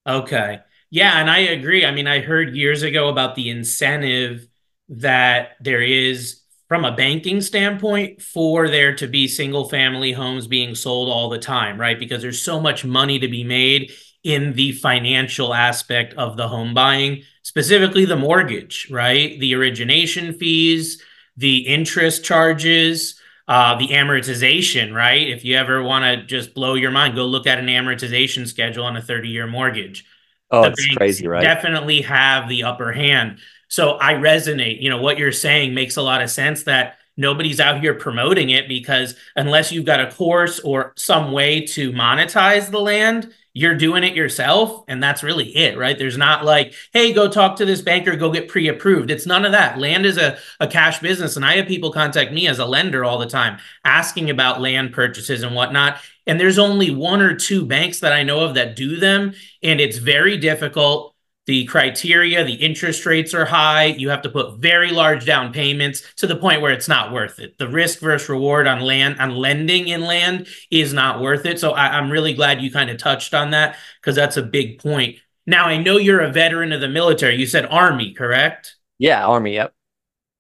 them. 0.07 0.17
Okay. 0.23 0.61
Yeah, 0.91 1.19
and 1.19 1.29
I 1.29 1.39
agree. 1.39 1.85
I 1.85 1.91
mean, 1.91 2.07
I 2.07 2.21
heard 2.21 2.57
years 2.57 2.83
ago 2.83 3.09
about 3.09 3.35
the 3.35 3.51
incentive 3.51 4.47
that 4.89 5.57
there 5.61 5.83
is 5.83 6.41
from 6.75 6.85
a 6.85 6.97
banking 6.97 7.41
standpoint 7.41 8.21
for 8.21 8.69
there 8.69 8.97
to 8.97 9.07
be 9.07 9.29
single 9.29 9.69
family 9.69 10.11
homes 10.11 10.49
being 10.49 10.75
sold 10.75 11.09
all 11.09 11.29
the 11.29 11.39
time, 11.39 11.81
right? 11.81 12.01
Because 12.01 12.21
there's 12.21 12.43
so 12.43 12.59
much 12.59 12.85
money 12.85 13.17
to 13.17 13.29
be 13.29 13.45
made 13.45 13.93
in 14.25 14.55
the 14.55 14.73
financial 14.73 15.55
aspect 15.55 16.15
of 16.15 16.37
the 16.37 16.49
home 16.49 16.75
buying, 16.75 17.23
specifically 17.43 18.05
the 18.05 18.17
mortgage, 18.17 18.89
right? 18.91 19.39
The 19.39 19.55
origination 19.55 20.33
fees, 20.33 21.01
the 21.37 21.59
interest 21.59 22.25
charges, 22.25 23.21
uh, 23.47 23.79
the 23.79 23.91
amortization, 23.91 24.93
right? 24.93 25.29
If 25.29 25.45
you 25.45 25.55
ever 25.55 25.81
want 25.81 26.05
to 26.07 26.27
just 26.27 26.55
blow 26.55 26.75
your 26.75 26.91
mind, 26.91 27.15
go 27.15 27.25
look 27.25 27.47
at 27.47 27.61
an 27.61 27.67
amortization 27.67 28.49
schedule 28.49 28.85
on 28.85 28.97
a 28.97 29.03
30 29.03 29.29
year 29.29 29.47
mortgage. 29.47 30.05
Oh, 30.51 30.63
the 30.63 30.71
it's 30.71 30.97
crazy, 30.97 31.29
right? 31.29 31.41
Definitely 31.45 32.01
have 32.01 32.49
the 32.49 32.65
upper 32.65 32.91
hand. 32.91 33.39
So 33.75 33.99
I 33.99 34.13
resonate. 34.15 34.81
You 34.81 34.89
know, 34.89 35.03
what 35.03 35.19
you're 35.19 35.33
saying 35.33 35.75
makes 35.75 35.97
a 35.97 36.03
lot 36.03 36.23
of 36.23 36.31
sense 36.31 36.63
that 36.63 36.99
nobody's 37.17 37.59
out 37.59 37.81
here 37.81 37.95
promoting 37.95 38.51
it 38.51 38.69
because 38.69 39.17
unless 39.35 39.73
you've 39.73 39.85
got 39.85 40.01
a 40.01 40.13
course 40.13 40.61
or 40.61 40.93
some 40.97 41.33
way 41.33 41.63
to 41.63 41.91
monetize 41.91 42.71
the 42.71 42.79
land, 42.79 43.35
you're 43.53 43.75
doing 43.75 44.05
it 44.05 44.15
yourself. 44.15 44.85
And 44.87 45.03
that's 45.03 45.25
really 45.25 45.57
it, 45.57 45.77
right? 45.77 45.99
There's 45.99 46.17
not 46.17 46.45
like, 46.45 46.75
hey, 46.93 47.13
go 47.13 47.27
talk 47.27 47.57
to 47.57 47.65
this 47.65 47.83
banker, 47.83 48.15
go 48.15 48.31
get 48.31 48.47
pre 48.47 48.69
approved. 48.69 49.11
It's 49.11 49.27
none 49.27 49.45
of 49.45 49.51
that. 49.51 49.77
Land 49.77 50.07
is 50.07 50.19
a, 50.19 50.39
a 50.61 50.69
cash 50.69 51.01
business. 51.01 51.35
And 51.35 51.45
I 51.45 51.57
have 51.57 51.67
people 51.67 51.91
contact 51.91 52.33
me 52.33 52.47
as 52.47 52.61
a 52.61 52.67
lender 52.67 53.05
all 53.05 53.19
the 53.19 53.27
time 53.27 53.59
asking 53.85 54.31
about 54.31 54.61
land 54.61 54.93
purchases 54.93 55.43
and 55.43 55.53
whatnot. 55.53 55.99
And 56.29 56.39
there's 56.39 56.61
only 56.61 56.93
one 56.93 57.21
or 57.21 57.35
two 57.35 57.67
banks 57.67 57.99
that 58.01 58.13
I 58.13 58.23
know 58.23 58.39
of 58.39 58.55
that 58.55 58.77
do 58.77 58.99
them. 58.99 59.35
And 59.65 59.81
it's 59.81 59.99
very 59.99 60.39
difficult 60.39 61.14
the 61.47 61.67
criteria, 61.67 62.43
the 62.43 62.55
interest 62.55 63.05
rates 63.05 63.35
are 63.35 63.45
high. 63.45 63.85
You 63.85 64.09
have 64.09 64.23
to 64.23 64.31
put 64.31 64.59
very 64.59 64.91
large 64.91 65.27
down 65.27 65.53
payments 65.53 66.03
to 66.17 66.27
the 66.27 66.37
point 66.37 66.63
where 66.63 66.73
it's 66.73 66.89
not 66.89 67.13
worth 67.13 67.39
it. 67.39 67.59
The 67.59 67.69
risk 67.69 68.01
versus 68.01 68.29
reward 68.31 68.67
on 68.67 68.81
land, 68.81 69.21
on 69.21 69.37
lending 69.37 69.89
in 69.89 70.03
land 70.03 70.47
is 70.71 70.95
not 70.95 71.21
worth 71.21 71.45
it. 71.45 71.61
So 71.61 71.73
I, 71.73 71.99
am 71.99 72.11
really 72.11 72.33
glad 72.33 72.63
you 72.63 72.71
kind 72.71 72.89
of 72.89 72.97
touched 72.97 73.35
on 73.35 73.51
that 73.51 73.77
because 74.01 74.17
that's 74.17 74.39
a 74.39 74.43
big 74.43 74.79
point. 74.79 75.19
Now, 75.47 75.67
I 75.67 75.77
know 75.77 75.99
you're 75.99 76.23
a 76.23 76.33
veteran 76.33 76.73
of 76.73 76.81
the 76.81 76.89
military. 76.89 77.37
You 77.37 77.47
said 77.47 77.67
Army, 77.67 78.15
correct? 78.15 78.77
Yeah, 78.99 79.27
Army, 79.27 79.55
yep. 79.55 79.75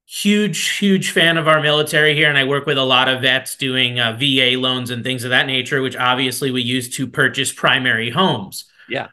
huge, 0.06 0.78
huge 0.78 1.11
fan 1.11 1.37
of 1.37 1.46
our 1.46 1.61
military 1.61 2.14
here, 2.14 2.30
and 2.30 2.38
I 2.38 2.44
work 2.44 2.64
with 2.64 2.78
a 2.78 2.84
lot 2.84 3.08
of 3.08 3.20
vets 3.20 3.56
doing 3.56 4.00
uh, 4.00 4.16
VA 4.18 4.58
loans 4.58 4.88
and 4.88 5.04
things 5.04 5.25
of 5.25 5.30
that 5.30 5.46
nature, 5.46 5.82
which 5.82 5.96
obviously 5.96 6.50
we 6.50 6.62
use 6.62 6.88
to 6.96 7.06
purchase 7.06 7.52
primary 7.52 8.08
homes. 8.08 8.64
Yeah. 8.88 9.08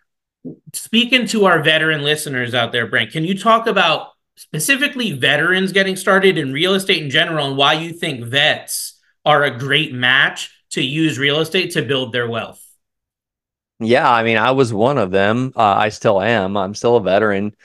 Speaking 0.73 1.27
to 1.27 1.45
our 1.45 1.61
veteran 1.61 2.01
listeners 2.01 2.53
out 2.53 2.71
there, 2.71 2.87
Brent, 2.87 3.11
can 3.11 3.23
you 3.23 3.37
talk 3.37 3.67
about 3.67 4.09
specifically 4.35 5.11
veterans 5.11 5.71
getting 5.71 5.95
started 5.95 6.37
in 6.37 6.53
real 6.53 6.73
estate 6.73 7.03
in 7.03 7.09
general 7.09 7.47
and 7.47 7.57
why 7.57 7.73
you 7.73 7.93
think 7.93 8.23
vets 8.25 8.99
are 9.23 9.43
a 9.43 9.57
great 9.57 9.93
match 9.93 10.49
to 10.71 10.81
use 10.81 11.19
real 11.19 11.39
estate 11.39 11.71
to 11.71 11.81
build 11.81 12.11
their 12.11 12.29
wealth? 12.29 12.65
Yeah, 13.79 14.09
I 14.09 14.23
mean, 14.23 14.37
I 14.37 14.51
was 14.51 14.73
one 14.73 14.97
of 14.97 15.11
them. 15.11 15.53
Uh, 15.55 15.61
I 15.61 15.89
still 15.89 16.21
am. 16.21 16.55
I'm 16.55 16.75
still 16.75 16.97
a 16.97 17.01
veteran. 17.01 17.55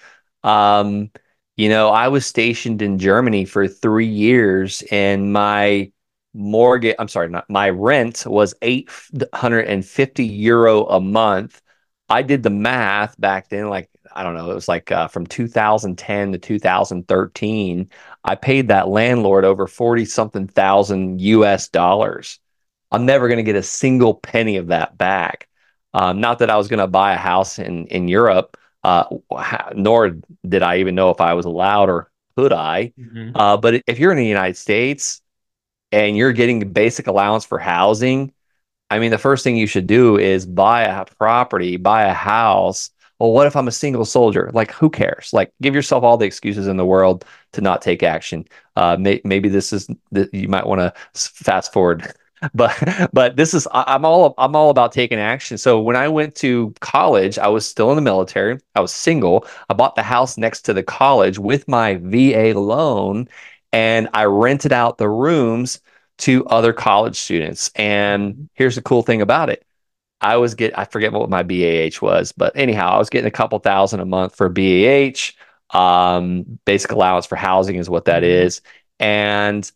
Um, 0.43 1.11
you 1.57 1.69
know, 1.69 1.91
I 1.91 2.09
was 2.09 2.27
stationed 2.27 2.83
in 2.83 2.99
Germany 2.99 3.45
for 3.45 3.69
three 3.69 4.07
years, 4.07 4.83
and 4.91 5.33
my 5.33 5.93
mortgage, 6.35 6.97
I'm 6.99 7.09
sorry, 7.09 7.29
not 7.29 7.49
my 7.49 7.71
rent 7.71 8.25
was 8.27 8.55
850 8.63 10.25
euro 10.25 10.87
a 10.87 11.01
month. 11.01 11.61
I 12.09 12.23
did 12.23 12.43
the 12.43 12.51
math 12.51 13.21
back 13.21 13.49
then, 13.49 13.69
like, 13.69 13.91
I 14.15 14.23
don't 14.23 14.35
know, 14.35 14.51
it 14.51 14.55
was 14.55 14.69
like 14.69 14.93
uh, 14.93 15.09
from 15.09 15.27
2010 15.27 16.33
to 16.33 16.39
2013. 16.39 17.91
I 18.25 18.35
paid 18.35 18.69
that 18.69 18.89
landlord 18.89 19.45
over 19.45 19.67
40 19.67 20.05
something 20.05 20.47
thousand 20.47 21.21
US 21.21 21.69
dollars. 21.69 22.39
I'm 22.93 23.07
never 23.07 23.29
going 23.29 23.39
to 23.39 23.43
get 23.43 23.57
a 23.57 23.63
single 23.63 24.15
penny 24.15 24.57
of 24.57 24.69
that 24.69 24.97
back. 24.97 25.49
Um, 25.93 26.21
not 26.21 26.39
that 26.39 26.51
I 26.51 26.57
was 26.57 26.69
going 26.69 26.79
to 26.79 26.87
buy 26.87 27.15
a 27.15 27.19
house 27.19 27.59
in 27.59 27.87
in 27.87 28.07
Europe, 28.07 28.57
uh, 28.85 29.05
nor 29.75 30.17
did 30.47 30.63
I 30.63 30.79
even 30.79 30.95
know 30.95 31.11
if 31.11 31.21
I 31.21 31.35
was 31.35 31.47
allowed 31.47 31.89
or 31.89 32.11
could 32.37 32.53
I. 32.53 32.93
Mm-hmm. 32.99 33.37
Uh, 33.37 33.57
but 33.57 33.83
if 33.87 33.99
you're 33.99 34.13
in 34.13 34.19
the 34.19 34.27
United 34.27 34.57
States 34.57 35.23
and 35.91 36.17
you're 36.17 36.33
getting 36.33 36.73
basic 36.73 37.07
allowance 37.07 37.45
for 37.45 37.59
housing, 37.59 38.33
I 38.91 38.99
mean, 38.99 39.11
the 39.11 39.19
first 39.19 39.43
thing 39.45 39.57
you 39.57 39.67
should 39.67 39.87
do 39.87 40.17
is 40.17 40.47
buy 40.47 40.83
a 40.83 41.05
property, 41.05 41.77
buy 41.77 42.05
a 42.05 42.13
house. 42.13 42.91
Well, 43.19 43.33
what 43.33 43.47
if 43.47 43.57
I'm 43.57 43.69
a 43.69 43.73
single 43.73 44.05
soldier? 44.05 44.51
Like, 44.53 44.71
who 44.71 44.91
cares? 44.91 45.31
Like, 45.33 45.53
give 45.63 45.75
yourself 45.75 46.05
all 46.05 46.17
the 46.17 46.27
excuses 46.27 46.67
in 46.67 46.77
the 46.77 46.85
world 46.85 47.25
to 47.53 47.61
not 47.61 47.83
take 47.83 48.03
action. 48.03 48.47
Uh, 48.77 48.97
may, 48.99 49.21
maybe 49.25 49.49
this 49.49 49.73
is 49.73 49.89
you 50.33 50.49
might 50.49 50.67
want 50.67 50.81
to 50.81 50.93
fast 51.15 51.73
forward 51.73 52.13
but 52.55 53.11
but 53.13 53.37
this 53.37 53.55
is 53.55 53.67
I'm 53.73 54.05
all 54.05 54.35
I'm 54.39 54.55
all 54.55 54.71
about 54.71 54.93
taking 54.93 55.19
action. 55.19 55.59
So 55.59 55.81
when 55.81 55.97
I 55.97 56.09
went 56.09 56.35
to 56.37 56.75
college, 56.81 57.39
I 57.39 57.49
was 57.49 57.67
still 57.67 57.91
in 57.91 57.97
the 57.97 58.03
military. 58.03 58.59
I 58.75 58.81
was 58.81 58.93
single. 58.93 59.47
I 59.71 59.75
bought 59.75 59.95
the 59.97 60.03
house 60.03 60.37
next 60.37 60.63
to 60.63 60.75
the 60.75 60.83
college 60.83 61.39
with 61.39 61.67
my 61.69 61.97
VA 62.03 62.53
loan, 62.59 63.29
and 63.73 64.09
I 64.13 64.25
rented 64.25 64.73
out 64.73 64.99
the 64.99 65.09
rooms 65.09 65.81
to 66.19 66.47
other 66.47 66.73
college 66.73 67.17
students. 67.17 67.71
And 67.75 68.49
here's 68.55 68.77
the 68.77 68.83
cool 68.83 69.03
thing 69.03 69.23
about 69.23 69.51
it. 69.51 69.65
I 70.21 70.37
was 70.37 70.55
get 70.55 70.79
I 70.79 70.85
forget 70.85 71.13
what 71.13 71.31
my 71.31 71.43
BAH 71.43 72.01
was, 72.01 72.33
but 72.33 72.57
anyhow, 72.57 72.91
I 72.93 72.99
was 72.99 73.11
getting 73.11 73.29
a 73.29 73.31
couple 73.31 73.59
thousand 73.59 74.01
a 74.01 74.07
month 74.07 74.35
for 74.35 74.49
BAH. 74.49 75.33
Um, 75.71 76.59
basic 76.65 76.93
allowance 76.93 77.27
for 77.27 77.37
housing 77.37 77.77
is 77.77 77.91
what 77.91 78.07
that 78.07 78.23
mm-hmm. 78.23 78.67
And 78.99 79.71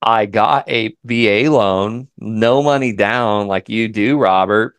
I 0.00 0.26
got 0.26 0.68
a 0.68 0.96
VA 1.04 1.50
loan, 1.50 2.08
no 2.18 2.62
money 2.62 2.92
down 2.92 3.48
like 3.48 3.68
you 3.68 3.88
do, 3.88 4.16
Robert. 4.18 4.76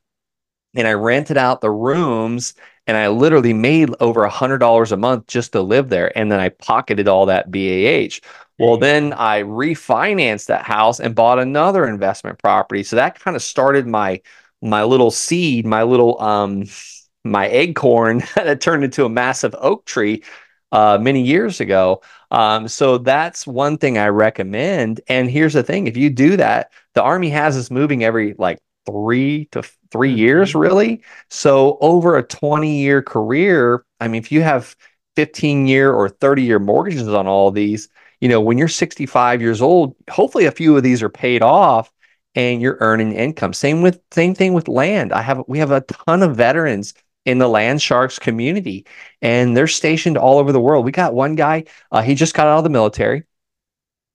And 0.76 0.88
I 0.88 0.94
rented 0.94 1.38
out 1.38 1.62
the 1.62 1.72
rooms 1.72 2.54
and 2.88 2.96
I 2.96 3.10
literally 3.10 3.54
made 3.54 3.90
over 4.00 4.24
a 4.24 4.30
hundred 4.30 4.60
dollars 4.60 4.92
a 4.92 4.98
month 4.98 5.28
just 5.28 5.52
to 5.52 5.62
live 5.62 5.90
there. 5.90 6.16
And 6.18 6.32
then 6.32 6.40
I 6.40 6.50
pocketed 6.50 7.08
all 7.08 7.28
that 7.28 7.52
BAH. 7.52 8.20
Well, 8.60 8.78
then 8.78 9.14
I 9.14 9.44
refinanced 9.44 10.48
that 10.48 10.64
house 10.64 11.00
and 11.00 11.16
bought 11.16 11.40
another 11.40 11.88
investment 11.88 12.40
property. 12.40 12.84
So 12.84 12.96
that 12.98 13.20
kind 13.20 13.36
of 13.36 13.44
started 13.44 13.88
my 13.88 14.22
my 14.62 14.84
little 14.84 15.12
seed, 15.12 15.66
my 15.66 15.84
little 15.84 16.22
um 16.22 16.66
my 17.24 17.48
acorn 17.48 18.24
that 18.36 18.62
turned 18.62 18.84
into 18.84 19.06
a 19.06 19.10
massive 19.10 19.56
oak 19.60 19.86
tree 19.86 20.24
uh, 20.72 20.98
many 21.02 21.22
years 21.22 21.60
ago. 21.60 22.02
Um, 22.32 22.68
so 22.68 22.98
that's 22.98 23.48
one 23.48 23.78
thing 23.78 23.98
I 23.98 24.08
recommend. 24.08 25.02
And 25.08 25.30
here's 25.30 25.54
the 25.54 25.64
thing: 25.64 25.88
if 25.88 25.98
you 25.98 26.10
do 26.10 26.38
that, 26.38 26.72
the 26.94 27.02
Army 27.04 27.30
has 27.30 27.58
us 27.58 27.72
moving 27.72 28.04
every 28.04 28.36
like 28.38 28.60
three 28.86 29.46
to 29.52 29.64
3 29.92 30.10
mm-hmm. 30.10 30.18
years, 30.18 30.56
really. 30.56 31.02
So 31.30 31.78
over 31.82 32.18
a 32.18 32.24
20 32.24 32.80
year 32.82 33.02
career, 33.02 33.86
I 34.00 34.08
mean, 34.08 34.22
if 34.22 34.32
you 34.32 34.42
have 34.42 34.76
15 35.16 35.68
year 35.68 35.92
or 35.92 36.10
30 36.10 36.44
year 36.44 36.60
mortgages 36.60 37.08
on 37.08 37.28
all 37.28 37.52
these, 37.52 37.90
you 38.22 38.30
know, 38.30 38.42
when 38.42 38.58
you're 38.58 38.68
65 38.68 39.42
years 39.42 39.62
old, 39.62 39.96
hopefully 40.10 40.46
a 40.46 40.52
few 40.52 40.76
of 40.76 40.84
these 40.84 41.02
are 41.04 41.10
paid 41.10 41.42
off 41.42 41.92
and 42.36 42.62
you're 42.62 42.78
earning 42.80 43.14
income. 43.14 43.54
Same 43.54 43.82
with 43.82 44.02
same 44.12 44.36
thing 44.36 44.54
with 44.54 44.68
land. 44.68 45.14
I 45.14 45.22
have 45.22 45.44
we 45.48 45.60
have 45.60 45.72
a 45.72 45.82
ton 45.82 46.24
of 46.24 46.36
veterans 46.36 46.94
in 47.26 47.38
the 47.38 47.48
land 47.48 47.82
sharks 47.82 48.18
community 48.18 48.86
and 49.22 49.56
they're 49.56 49.68
stationed 49.68 50.18
all 50.18 50.40
over 50.40 50.52
the 50.52 50.60
world 50.60 50.86
we 50.86 50.92
got 50.92 51.14
one 51.14 51.36
guy 51.36 51.64
uh, 51.92 52.02
he 52.02 52.16
just 52.16 52.34
got 52.34 52.48
out 52.48 52.60
of 52.60 52.64
the 52.64 52.70
military 52.70 53.24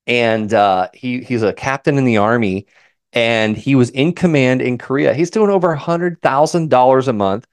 and 0.06 0.52
uh, 0.52 0.88
he 0.94 1.22
he's 1.22 1.42
a 1.42 1.52
captain 1.52 1.98
in 1.98 2.04
the 2.04 2.16
army 2.16 2.66
and 3.12 3.56
he 3.56 3.74
was 3.74 3.90
in 3.90 4.12
command 4.12 4.62
in 4.62 4.78
korea 4.78 5.14
he's 5.14 5.30
doing 5.30 5.50
over 5.50 5.72
a 5.72 5.78
hundred 5.78 6.20
thousand 6.22 6.70
dollars 6.70 7.06
a 7.06 7.12
month 7.12 7.46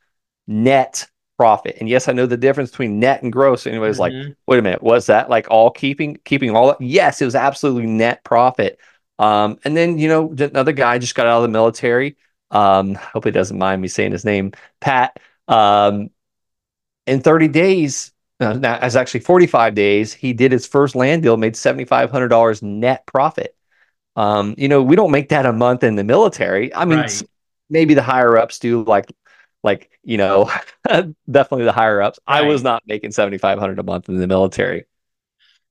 net 0.48 1.08
profit 1.42 1.76
and 1.80 1.90
yes 1.90 2.08
i 2.08 2.12
know 2.12 2.26
the 2.26 2.38
difference 2.38 2.72
between 2.72 3.00
net 3.00 3.24
and 3.24 3.32
gross 3.34 3.66
anyways 3.66 4.00
mm-hmm. 4.00 4.28
like 4.28 4.38
wait 4.48 4.60
a 4.60 4.62
minute 4.62 4.84
was 4.84 5.08
that 5.08 5.30
like 5.30 5.48
all 5.50 5.72
keeping 5.72 6.18
keeping 6.26 6.56
all 6.56 6.68
that? 6.68 6.82
yes 6.82 7.22
it 7.22 7.26
was 7.26 7.36
absolutely 7.36 7.86
net 7.86 8.24
profit 8.24 8.80
um, 9.20 9.60
and 9.64 9.78
then 9.78 9.98
you 9.98 10.08
know 10.08 10.34
another 10.40 10.72
guy 10.72 10.98
just 10.98 11.16
got 11.16 11.28
out 11.28 11.38
of 11.38 11.44
the 11.44 11.50
military 11.50 12.16
um, 12.52 12.96
hope 12.96 13.26
he 13.26 13.32
doesn't 13.32 13.58
mind 13.58 13.82
me 13.82 13.88
saying 13.88 14.12
his 14.12 14.26
name 14.26 14.52
pat 14.80 15.20
um, 15.48 16.10
in 17.08 17.22
30 17.22 17.48
days, 17.50 18.12
uh, 18.40 18.54
now 18.54 18.78
as 18.78 18.96
actually 18.96 19.22
45 19.22 19.76
days, 19.76 20.14
he 20.14 20.34
did 20.34 20.52
his 20.52 20.68
first 20.68 20.96
land 20.96 21.24
deal, 21.24 21.38
made 21.38 21.56
$7,500 21.56 22.62
net 22.62 23.06
profit. 23.06 23.56
Um, 24.16 24.56
you 24.58 24.68
know, 24.68 24.82
we 24.82 24.96
don't 24.96 25.12
make 25.12 25.30
that 25.30 25.46
a 25.46 25.54
month 25.54 25.84
in 25.84 25.96
the 25.96 26.04
military. 26.04 26.74
I 26.74 26.86
mean, 26.86 27.00
right. 27.00 27.24
maybe 27.70 27.94
the 27.94 28.02
higher 28.02 28.38
ups 28.38 28.60
do, 28.60 28.84
like, 28.84 29.12
like 29.64 29.92
you 30.04 30.18
know, 30.18 30.52
definitely 31.30 31.66
the 31.66 31.72
higher 31.72 32.02
ups. 32.02 32.20
Right. 32.28 32.44
I 32.44 32.48
was 32.48 32.64
not 32.64 32.84
making 32.88 33.12
7,500 33.12 33.80
a 33.80 33.84
month 33.84 34.10
in 34.10 34.18
the 34.18 34.28
military. 34.28 34.86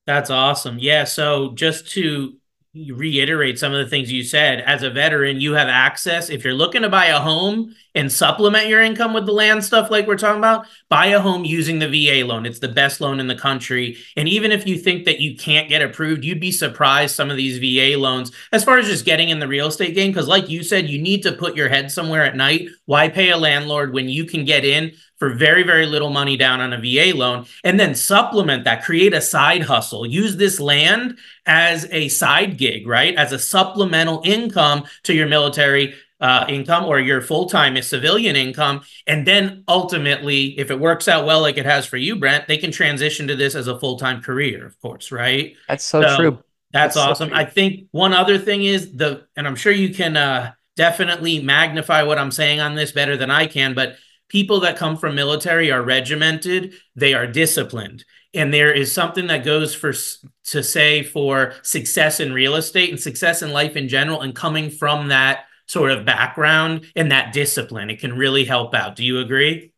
That's 0.06 0.30
awesome. 0.30 0.78
Yeah. 0.78 1.04
So 1.04 1.52
just 1.54 1.90
to 1.92 2.36
reiterate 2.74 3.58
some 3.58 3.72
of 3.72 3.78
the 3.78 3.90
things 3.90 4.12
you 4.12 4.22
said. 4.22 4.60
As 4.60 4.84
a 4.84 4.90
veteran 4.90 5.40
you 5.40 5.54
have 5.54 5.66
access. 5.66 6.30
If 6.30 6.44
you're 6.44 6.54
looking 6.54 6.82
to 6.82 6.88
buy 6.88 7.06
a 7.06 7.18
home 7.18 7.74
and 7.96 8.12
supplement 8.12 8.68
your 8.68 8.80
income 8.80 9.12
with 9.12 9.26
the 9.26 9.32
land 9.32 9.64
stuff 9.64 9.90
like 9.90 10.06
we're 10.06 10.16
talking 10.16 10.38
about 10.38 10.66
buy 10.88 11.06
a 11.06 11.18
home 11.18 11.44
using 11.44 11.80
the 11.80 11.88
VA 11.88 12.24
loan. 12.24 12.46
It's 12.46 12.60
the 12.60 12.68
best 12.68 13.00
loan 13.00 13.18
in 13.18 13.26
the 13.26 13.34
country. 13.34 13.96
And 14.16 14.28
even 14.28 14.52
if 14.52 14.68
you 14.68 14.78
think 14.78 15.04
that 15.06 15.18
you 15.18 15.36
can't 15.36 15.68
get 15.68 15.82
approved 15.82 16.24
you'd 16.24 16.38
be 16.38 16.52
surprised 16.52 17.16
some 17.16 17.28
of 17.28 17.36
these 17.36 17.58
VA 17.58 17.98
loans 17.98 18.30
as 18.52 18.62
far 18.62 18.78
as 18.78 18.86
just 18.86 19.04
getting 19.04 19.30
in 19.30 19.40
the 19.40 19.48
real 19.48 19.66
estate 19.66 19.96
game. 19.96 20.12
Because 20.12 20.28
like 20.28 20.48
you 20.48 20.62
said 20.62 20.88
you 20.88 21.02
need 21.02 21.24
to 21.24 21.32
put 21.32 21.56
your 21.56 21.68
head 21.68 21.90
somewhere 21.90 22.24
at 22.24 22.36
night. 22.36 22.68
Why 22.84 23.08
pay 23.08 23.30
a 23.30 23.36
landlord 23.36 23.92
when 23.92 24.08
you 24.08 24.26
can 24.26 24.44
get 24.44 24.64
in 24.64 24.92
for 25.20 25.34
very, 25.34 25.62
very 25.62 25.86
little 25.86 26.10
money 26.10 26.36
down 26.36 26.60
on 26.60 26.72
a 26.72 26.78
VA 26.80 27.16
loan, 27.16 27.46
and 27.62 27.78
then 27.78 27.94
supplement 27.94 28.64
that, 28.64 28.82
create 28.82 29.14
a 29.14 29.20
side 29.20 29.62
hustle, 29.62 30.04
use 30.04 30.36
this 30.36 30.58
land 30.58 31.18
as 31.46 31.86
a 31.92 32.08
side 32.08 32.56
gig, 32.56 32.86
right? 32.86 33.14
As 33.14 33.30
a 33.30 33.38
supplemental 33.38 34.22
income 34.24 34.84
to 35.04 35.14
your 35.14 35.28
military 35.28 35.94
uh, 36.20 36.46
income 36.48 36.84
or 36.84 36.98
your 36.98 37.20
full 37.20 37.48
time 37.48 37.80
civilian 37.82 38.34
income. 38.34 38.80
And 39.06 39.26
then 39.26 39.64
ultimately, 39.68 40.58
if 40.58 40.70
it 40.70 40.80
works 40.80 41.06
out 41.06 41.26
well, 41.26 41.42
like 41.42 41.58
it 41.58 41.66
has 41.66 41.86
for 41.86 41.96
you, 41.96 42.16
Brent, 42.16 42.48
they 42.48 42.58
can 42.58 42.72
transition 42.72 43.28
to 43.28 43.36
this 43.36 43.54
as 43.54 43.68
a 43.68 43.78
full 43.78 43.98
time 43.98 44.22
career, 44.22 44.66
of 44.66 44.80
course, 44.80 45.12
right? 45.12 45.54
That's 45.68 45.84
so, 45.84 46.02
so 46.02 46.16
true. 46.16 46.30
That's, 46.72 46.94
that's 46.94 46.96
awesome. 46.96 47.30
So 47.30 47.34
I 47.34 47.44
think 47.44 47.88
one 47.90 48.12
other 48.12 48.38
thing 48.38 48.64
is 48.64 48.96
the, 48.96 49.26
and 49.36 49.46
I'm 49.46 49.56
sure 49.56 49.72
you 49.72 49.92
can 49.92 50.16
uh, 50.16 50.52
definitely 50.76 51.42
magnify 51.42 52.04
what 52.04 52.18
I'm 52.18 52.30
saying 52.30 52.60
on 52.60 52.74
this 52.74 52.92
better 52.92 53.16
than 53.16 53.30
I 53.30 53.46
can, 53.46 53.74
but 53.74 53.96
people 54.30 54.60
that 54.60 54.78
come 54.78 54.96
from 54.96 55.14
military 55.14 55.70
are 55.70 55.82
regimented, 55.82 56.74
they 56.96 57.12
are 57.12 57.26
disciplined. 57.26 58.04
And 58.32 58.54
there 58.54 58.72
is 58.72 58.92
something 58.92 59.26
that 59.26 59.44
goes 59.44 59.74
for 59.74 59.92
to 59.92 60.62
say 60.62 61.02
for 61.02 61.52
success 61.62 62.20
in 62.20 62.32
real 62.32 62.54
estate 62.54 62.90
and 62.90 62.98
success 62.98 63.42
in 63.42 63.52
life 63.52 63.76
in 63.76 63.88
general 63.88 64.22
and 64.22 64.34
coming 64.34 64.70
from 64.70 65.08
that 65.08 65.44
sort 65.66 65.90
of 65.90 66.06
background 66.06 66.86
and 66.96 67.10
that 67.10 67.32
discipline. 67.32 67.90
It 67.90 67.98
can 68.00 68.16
really 68.16 68.44
help 68.44 68.74
out. 68.74 68.96
Do 68.96 69.04
you 69.04 69.18
agree? 69.18 69.72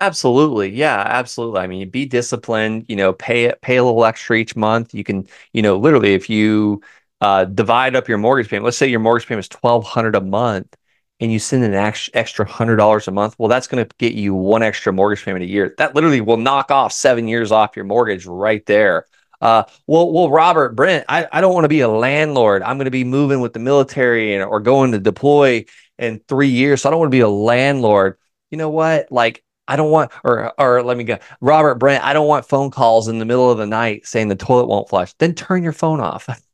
Absolutely. 0.00 0.70
Yeah, 0.70 1.02
absolutely. 1.06 1.60
I 1.60 1.66
mean, 1.66 1.88
be 1.90 2.04
disciplined, 2.04 2.86
you 2.88 2.96
know, 2.96 3.12
pay 3.12 3.52
pay 3.62 3.76
a 3.76 3.84
little 3.84 4.04
extra 4.04 4.36
each 4.36 4.54
month. 4.54 4.94
You 4.94 5.02
can, 5.02 5.26
you 5.52 5.62
know, 5.62 5.76
literally 5.76 6.14
if 6.14 6.30
you 6.30 6.82
uh, 7.20 7.44
divide 7.46 7.96
up 7.96 8.08
your 8.08 8.18
mortgage 8.18 8.48
payment, 8.48 8.64
let's 8.64 8.76
say 8.76 8.86
your 8.86 9.00
mortgage 9.00 9.26
payment 9.26 9.44
is 9.52 9.56
1200 9.60 10.14
a 10.14 10.20
month 10.20 10.76
and 11.20 11.32
you 11.32 11.38
send 11.38 11.64
an 11.64 11.74
extra 11.74 12.46
hundred 12.48 12.76
dollars 12.76 13.08
a 13.08 13.10
month, 13.10 13.34
well, 13.38 13.48
that's 13.48 13.66
going 13.66 13.84
to 13.84 13.94
get 13.98 14.14
you 14.14 14.34
one 14.34 14.62
extra 14.62 14.92
mortgage 14.92 15.24
payment 15.24 15.44
a 15.44 15.48
year. 15.48 15.74
That 15.78 15.94
literally 15.94 16.20
will 16.20 16.36
knock 16.36 16.70
off 16.70 16.92
seven 16.92 17.26
years 17.26 17.50
off 17.50 17.76
your 17.76 17.84
mortgage 17.84 18.26
right 18.26 18.64
there. 18.66 19.06
Uh, 19.40 19.64
well, 19.86 20.12
well, 20.12 20.30
Robert 20.30 20.74
Brent, 20.74 21.04
I, 21.08 21.26
I 21.32 21.40
don't 21.40 21.54
want 21.54 21.64
to 21.64 21.68
be 21.68 21.80
a 21.80 21.88
landlord. 21.88 22.62
I'm 22.62 22.76
going 22.76 22.86
to 22.86 22.90
be 22.90 23.04
moving 23.04 23.40
with 23.40 23.52
the 23.52 23.60
military 23.60 24.34
and, 24.34 24.44
or 24.44 24.60
going 24.60 24.92
to 24.92 24.98
deploy 24.98 25.64
in 25.98 26.20
three 26.28 26.48
years. 26.48 26.82
So 26.82 26.88
I 26.88 26.90
don't 26.90 27.00
want 27.00 27.10
to 27.10 27.16
be 27.16 27.20
a 27.20 27.28
landlord. 27.28 28.16
You 28.50 28.58
know 28.58 28.70
what? 28.70 29.10
Like 29.12 29.44
I 29.68 29.76
don't 29.76 29.90
want, 29.90 30.10
or 30.24 30.52
or 30.58 30.82
let 30.82 30.96
me 30.96 31.04
go, 31.04 31.18
Robert 31.40 31.76
Brent. 31.76 32.02
I 32.02 32.14
don't 32.14 32.26
want 32.26 32.46
phone 32.48 32.70
calls 32.70 33.06
in 33.08 33.18
the 33.18 33.24
middle 33.24 33.50
of 33.50 33.58
the 33.58 33.66
night 33.66 34.06
saying 34.06 34.28
the 34.28 34.36
toilet 34.36 34.66
won't 34.66 34.88
flush. 34.88 35.12
Then 35.14 35.34
turn 35.34 35.62
your 35.62 35.72
phone 35.72 36.00
off. 36.00 36.28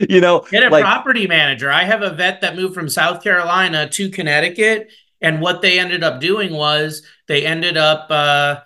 you 0.08 0.20
know, 0.20 0.40
get 0.50 0.64
a 0.64 0.68
like, 0.68 0.82
property 0.82 1.26
manager. 1.26 1.70
I 1.70 1.84
have 1.84 2.02
a 2.02 2.10
vet 2.10 2.40
that 2.40 2.56
moved 2.56 2.74
from 2.74 2.88
South 2.88 3.22
Carolina 3.22 3.88
to 3.90 4.10
Connecticut, 4.10 4.90
and 5.20 5.40
what 5.40 5.62
they 5.62 5.78
ended 5.78 6.02
up 6.02 6.20
doing 6.20 6.52
was 6.52 7.02
they 7.28 7.46
ended 7.46 7.76
up 7.76 8.10
uh, 8.10 8.60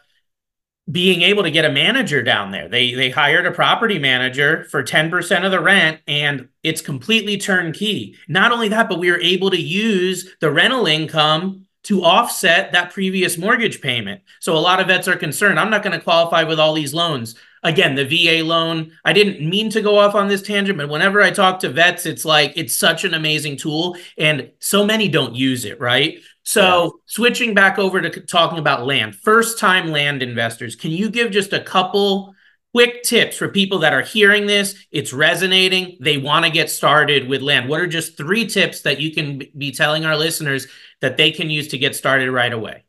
being 0.91 1.23
able 1.23 1.43
to 1.43 1.51
get 1.51 1.65
a 1.65 1.71
manager 1.71 2.23
down 2.23 2.51
there. 2.51 2.69
They 2.69 2.95
they 2.95 3.11
hired 3.11 3.47
a 3.47 3.53
property 3.53 3.99
manager 3.99 4.65
for 4.71 4.83
10% 4.83 5.45
of 5.45 5.51
the 5.51 5.61
rent 5.61 6.01
and 6.07 6.49
it's 6.63 6.81
completely 6.81 7.37
turnkey. 7.37 8.17
Not 8.27 8.53
only 8.53 8.69
that, 8.69 8.89
but 8.89 8.99
we 8.99 9.11
were 9.11 9.21
able 9.21 9.51
to 9.51 9.61
use 9.61 10.35
the 10.41 10.51
rental 10.51 10.87
income 10.87 11.67
to 11.85 12.05
offset 12.05 12.73
that 12.73 12.93
previous 12.93 13.39
mortgage 13.39 13.81
payment. 13.81 14.23
So 14.41 14.57
a 14.57 14.59
lot 14.59 14.81
of 14.81 14.89
vets 14.89 15.09
are 15.09 15.17
concerned, 15.17 15.61
I'm 15.61 15.71
not 15.71 15.83
going 15.83 15.97
to 15.97 16.05
qualify 16.05 16.43
with 16.43 16.59
all 16.59 16.75
these 16.75 16.95
loans. 16.95 17.35
Again, 17.63 17.95
the 17.95 18.05
VA 18.05 18.45
loan, 18.45 18.93
I 19.05 19.13
didn't 19.13 19.49
mean 19.49 19.71
to 19.71 19.83
go 19.83 19.99
off 19.99 20.15
on 20.15 20.29
this 20.29 20.43
tangent, 20.43 20.79
but 20.79 20.89
whenever 20.89 21.21
I 21.21 21.31
talk 21.31 21.61
to 21.61 21.69
vets, 21.69 22.07
it's 22.07 22.25
like 22.25 22.53
it's 22.57 22.77
such 22.77 23.05
an 23.05 23.15
amazing 23.15 23.57
tool 23.57 23.97
and 24.17 24.51
so 24.61 24.85
many 24.85 25.09
don't 25.09 25.35
use 25.35 25.65
it, 25.65 25.81
right? 25.81 26.19
So, 26.45 26.85
yeah. 26.85 26.91
switching 27.07 27.55
back 27.55 27.79
over 27.79 28.01
to 28.01 28.21
talking 28.21 28.59
about 28.59 28.87
land, 28.87 29.15
first 29.15 29.59
time 29.59 29.91
land 29.91 30.23
investors, 30.23 30.77
can 30.77 30.91
you 30.91 31.11
give 31.11 31.31
just 31.31 31.53
a 31.53 31.61
couple 31.61 32.35
quick 32.73 33.03
tips 33.03 33.37
for 33.37 33.49
people 33.49 33.81
that 33.81 33.93
are 33.93 34.03
hearing 34.03 34.47
this? 34.47 34.75
It's 34.91 35.13
resonating, 35.13 35.99
they 36.01 36.17
want 36.17 36.45
to 36.47 36.51
get 36.51 36.71
started 36.71 37.29
with 37.29 37.43
land. 37.43 37.69
What 37.69 37.81
are 37.81 37.87
just 37.87 38.17
three 38.17 38.47
tips 38.47 38.83
that 38.83 39.01
you 39.01 39.13
can 39.13 39.43
be 39.59 39.73
telling 39.73 40.07
our 40.07 40.17
listeners 40.17 40.67
that 41.01 41.17
they 41.17 41.33
can 41.33 41.51
use 41.51 41.69
to 41.69 41.79
get 41.79 41.95
started 41.95 42.31
right 42.31 42.53
away? 42.53 42.85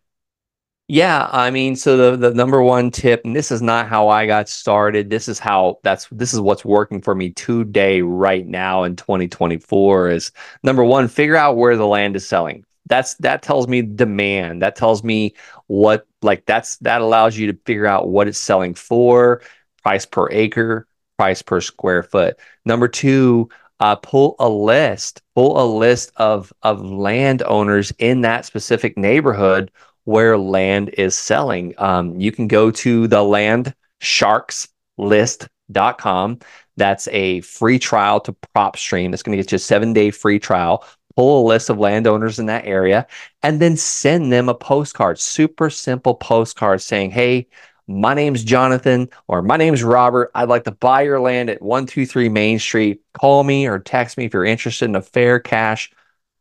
Yeah, 0.92 1.30
I 1.32 1.52
mean, 1.52 1.76
so 1.76 1.98
the 2.16 2.18
the 2.30 2.34
number 2.34 2.64
one 2.64 2.90
tip, 2.90 3.22
and 3.24 3.36
this 3.36 3.52
is 3.52 3.62
not 3.62 3.88
how 3.88 4.08
I 4.10 4.26
got 4.26 4.50
started. 4.50 5.12
This 5.12 5.28
is 5.28 5.38
how 5.38 5.78
that's 5.84 6.08
this 6.10 6.34
is 6.34 6.40
what's 6.40 6.66
working 6.66 7.00
for 7.00 7.14
me 7.14 7.30
today, 7.30 8.02
right 8.02 8.46
now 8.48 8.84
in 8.84 8.96
2024. 8.96 10.10
Is 10.10 10.32
number 10.64 10.84
one, 10.84 11.08
figure 11.08 11.36
out 11.36 11.58
where 11.58 11.78
the 11.78 11.86
land 11.86 12.16
is 12.16 12.28
selling. 12.28 12.66
That's 12.88 13.14
that 13.16 13.44
tells 13.44 13.68
me 13.68 13.84
demand. 13.84 14.64
That 14.64 14.76
tells 14.76 15.04
me 15.04 15.36
what 15.68 16.08
like 16.24 16.48
that's 16.48 16.78
that 16.78 17.02
allows 17.02 17.38
you 17.38 17.52
to 17.52 17.60
figure 17.66 17.86
out 17.86 18.10
what 18.10 18.28
it's 18.28 18.40
selling 18.40 18.74
for, 18.74 19.44
price 19.84 20.08
per 20.08 20.28
acre, 20.32 20.88
price 21.20 21.44
per 21.44 21.62
square 21.62 22.02
foot. 22.02 22.40
Number 22.66 22.88
two, 22.88 23.50
uh, 23.80 23.96
pull 23.96 24.36
a 24.40 24.50
list, 24.50 25.22
pull 25.36 25.62
a 25.62 25.68
list 25.72 26.12
of 26.16 26.52
of 26.64 26.82
landowners 26.84 27.94
in 28.00 28.22
that 28.22 28.46
specific 28.46 28.98
neighborhood 28.98 29.70
where 30.10 30.38
land 30.40 30.90
is 30.98 31.16
selling. 31.16 31.76
Um, 31.78 32.20
you 32.20 32.32
can 32.32 32.48
go 32.48 32.72
to 32.72 33.08
the 33.08 33.22
landsharkslist.com. 34.02 36.40
That's 36.78 37.08
a 37.10 37.42
free 37.42 37.78
trial 37.78 38.20
to 38.22 38.36
PropStream. 38.56 39.14
It's 39.14 39.22
going 39.22 39.38
to 39.38 39.44
get 39.44 39.52
you 39.52 39.58
a 39.58 39.60
seven 39.60 39.94
day 39.94 40.10
free 40.10 40.40
trial. 40.40 40.84
Pull 41.16 41.44
a 41.44 41.48
list 41.48 41.70
of 41.70 41.78
landowners 41.78 42.40
in 42.40 42.48
that 42.48 42.66
area 42.66 43.06
and 43.44 43.62
then 43.62 43.78
send 43.78 44.34
them 44.34 44.50
a 44.50 44.56
postcard, 44.56 45.20
super 45.20 45.70
simple 45.70 46.16
postcard 46.16 46.82
saying, 46.82 47.12
Hey, 47.12 47.46
my 47.88 48.16
name's 48.16 48.44
Jonathan 48.44 49.10
or 49.28 49.44
my 49.44 49.58
name's 49.58 49.84
Robert. 49.84 50.32
I'd 50.34 50.50
like 50.50 50.64
to 50.64 50.72
buy 50.72 51.04
your 51.04 51.20
land 51.20 51.52
at 51.52 51.62
123 51.62 52.30
Main 52.30 52.58
Street. 52.58 53.00
Call 53.14 53.44
me 53.44 53.68
or 53.68 53.78
text 53.78 54.18
me 54.18 54.26
if 54.26 54.34
you're 54.34 54.44
interested 54.44 54.86
in 54.86 54.96
a 54.96 55.04
fair 55.04 55.40
cash 55.40 55.92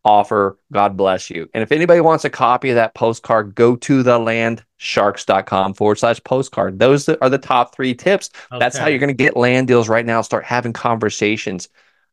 offer. 0.08 0.58
God 0.72 0.96
bless 0.96 1.28
you. 1.28 1.50
And 1.52 1.62
if 1.62 1.70
anybody 1.70 2.00
wants 2.00 2.24
a 2.24 2.30
copy 2.30 2.70
of 2.70 2.76
that 2.76 2.94
postcard, 2.94 3.54
go 3.54 3.76
to 3.76 4.02
the 4.02 4.18
landsharks.com 4.18 5.74
forward 5.74 5.98
slash 5.98 6.24
postcard. 6.24 6.78
Those 6.78 7.08
are 7.10 7.28
the 7.28 7.36
top 7.36 7.74
three 7.74 7.94
tips. 7.94 8.30
Okay. 8.50 8.58
That's 8.58 8.78
how 8.78 8.86
you're 8.86 9.00
going 9.00 9.08
to 9.08 9.14
get 9.14 9.36
land 9.36 9.68
deals 9.68 9.86
right 9.86 10.06
now. 10.06 10.22
Start 10.22 10.44
having 10.44 10.72
conversations. 10.72 11.68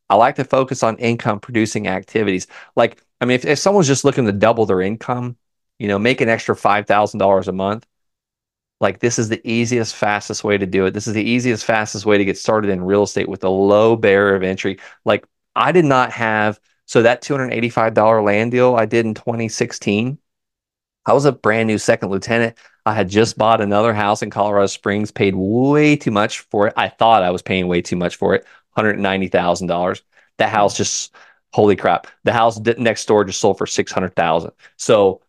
I 0.09 0.15
like 0.15 0.35
to 0.35 0.43
focus 0.43 0.83
on 0.83 0.97
income 0.97 1.39
producing 1.39 1.87
activities. 1.87 2.47
Like, 2.75 3.01
I 3.21 3.25
mean, 3.25 3.35
if, 3.35 3.45
if 3.45 3.59
someone's 3.59 3.87
just 3.87 4.03
looking 4.03 4.25
to 4.25 4.33
double 4.33 4.65
their 4.65 4.81
income, 4.81 5.37
you 5.79 5.87
know, 5.87 5.97
make 5.97 6.19
an 6.19 6.27
extra 6.27 6.53
$5,000 6.53 7.47
a 7.47 7.51
month, 7.53 7.87
like 8.81 8.99
this 8.99 9.17
is 9.17 9.29
the 9.29 9.41
easiest 9.49 9.95
fastest 9.95 10.43
way 10.43 10.57
to 10.57 10.65
do 10.65 10.85
it 10.85 10.91
this 10.91 11.07
is 11.07 11.13
the 11.13 11.23
easiest 11.23 11.63
fastest 11.63 12.05
way 12.05 12.17
to 12.17 12.25
get 12.25 12.37
started 12.37 12.69
in 12.69 12.83
real 12.83 13.03
estate 13.03 13.29
with 13.29 13.41
a 13.45 13.49
low 13.49 13.95
barrier 13.95 14.35
of 14.35 14.43
entry 14.43 14.77
like 15.05 15.25
i 15.55 15.71
did 15.71 15.85
not 15.85 16.11
have 16.11 16.59
so 16.85 17.01
that 17.01 17.21
$285 17.21 18.23
land 18.23 18.51
deal 18.51 18.75
i 18.75 18.85
did 18.85 19.05
in 19.05 19.13
2016 19.13 20.17
i 21.05 21.13
was 21.13 21.25
a 21.25 21.31
brand 21.31 21.67
new 21.67 21.77
second 21.77 22.09
lieutenant 22.09 22.57
i 22.85 22.93
had 22.93 23.09
just 23.09 23.37
bought 23.37 23.61
another 23.61 23.93
house 23.93 24.21
in 24.21 24.29
colorado 24.29 24.67
springs 24.67 25.11
paid 25.11 25.35
way 25.35 25.95
too 25.95 26.11
much 26.11 26.39
for 26.39 26.67
it 26.67 26.73
i 26.77 26.87
thought 26.87 27.23
i 27.23 27.31
was 27.31 27.41
paying 27.41 27.67
way 27.67 27.81
too 27.81 27.95
much 27.95 28.15
for 28.15 28.35
it 28.35 28.45
$190000 28.77 30.01
that 30.37 30.49
house 30.49 30.75
just 30.75 31.15
holy 31.53 31.75
crap 31.75 32.07
the 32.23 32.33
house 32.33 32.59
next 32.77 33.05
door 33.05 33.23
just 33.23 33.39
sold 33.39 33.57
for 33.57 33.65
600000 33.65 34.51
so 34.77 35.21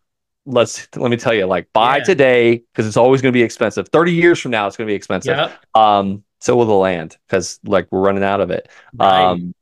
let's 0.47 0.87
let 0.95 1.11
me 1.11 1.17
tell 1.17 1.33
you, 1.33 1.45
like 1.45 1.71
buy 1.73 1.97
yeah. 1.97 2.03
today 2.03 2.57
because 2.57 2.87
it's 2.87 2.97
always 2.97 3.21
going 3.21 3.31
to 3.31 3.37
be 3.37 3.43
expensive. 3.43 3.89
Thirty 3.89 4.13
years 4.13 4.39
from 4.39 4.51
now, 4.51 4.65
it's 4.65 4.77
going 4.77 4.87
to 4.87 4.91
be 4.91 4.95
expensive. 4.95 5.37
Yep. 5.37 5.65
Um, 5.75 6.23
so 6.39 6.55
will 6.55 6.65
the 6.65 6.73
land 6.73 7.17
because 7.27 7.59
like 7.63 7.87
we're 7.91 7.99
running 7.99 8.23
out 8.23 8.41
of 8.41 8.49
it. 8.49 8.69
Right. 8.93 9.25
Um, 9.25 9.53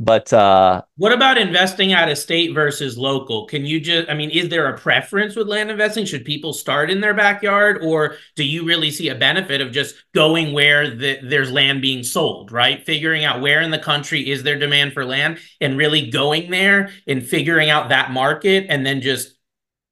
but 0.00 0.32
uh, 0.32 0.80
what 0.96 1.12
about 1.12 1.36
investing 1.36 1.92
out 1.92 2.08
of 2.08 2.16
state 2.16 2.54
versus 2.54 2.96
local? 2.96 3.44
Can 3.44 3.66
you 3.66 3.78
just, 3.78 4.08
I 4.08 4.14
mean, 4.14 4.30
is 4.30 4.48
there 4.48 4.66
a 4.66 4.78
preference 4.78 5.36
with 5.36 5.46
land 5.46 5.70
investing? 5.70 6.06
Should 6.06 6.24
people 6.24 6.54
start 6.54 6.90
in 6.90 7.02
their 7.02 7.12
backyard, 7.12 7.82
or 7.82 8.16
do 8.34 8.42
you 8.42 8.64
really 8.64 8.90
see 8.90 9.10
a 9.10 9.14
benefit 9.14 9.60
of 9.60 9.72
just 9.72 9.94
going 10.14 10.54
where 10.54 10.88
the, 10.88 11.18
there's 11.22 11.52
land 11.52 11.82
being 11.82 12.02
sold, 12.02 12.50
right? 12.50 12.84
Figuring 12.86 13.26
out 13.26 13.42
where 13.42 13.60
in 13.60 13.70
the 13.70 13.78
country 13.78 14.30
is 14.30 14.42
there 14.42 14.58
demand 14.58 14.94
for 14.94 15.04
land 15.04 15.38
and 15.60 15.76
really 15.76 16.10
going 16.10 16.50
there 16.50 16.88
and 17.06 17.22
figuring 17.22 17.68
out 17.68 17.90
that 17.90 18.10
market 18.10 18.64
and 18.70 18.86
then 18.86 19.02
just 19.02 19.34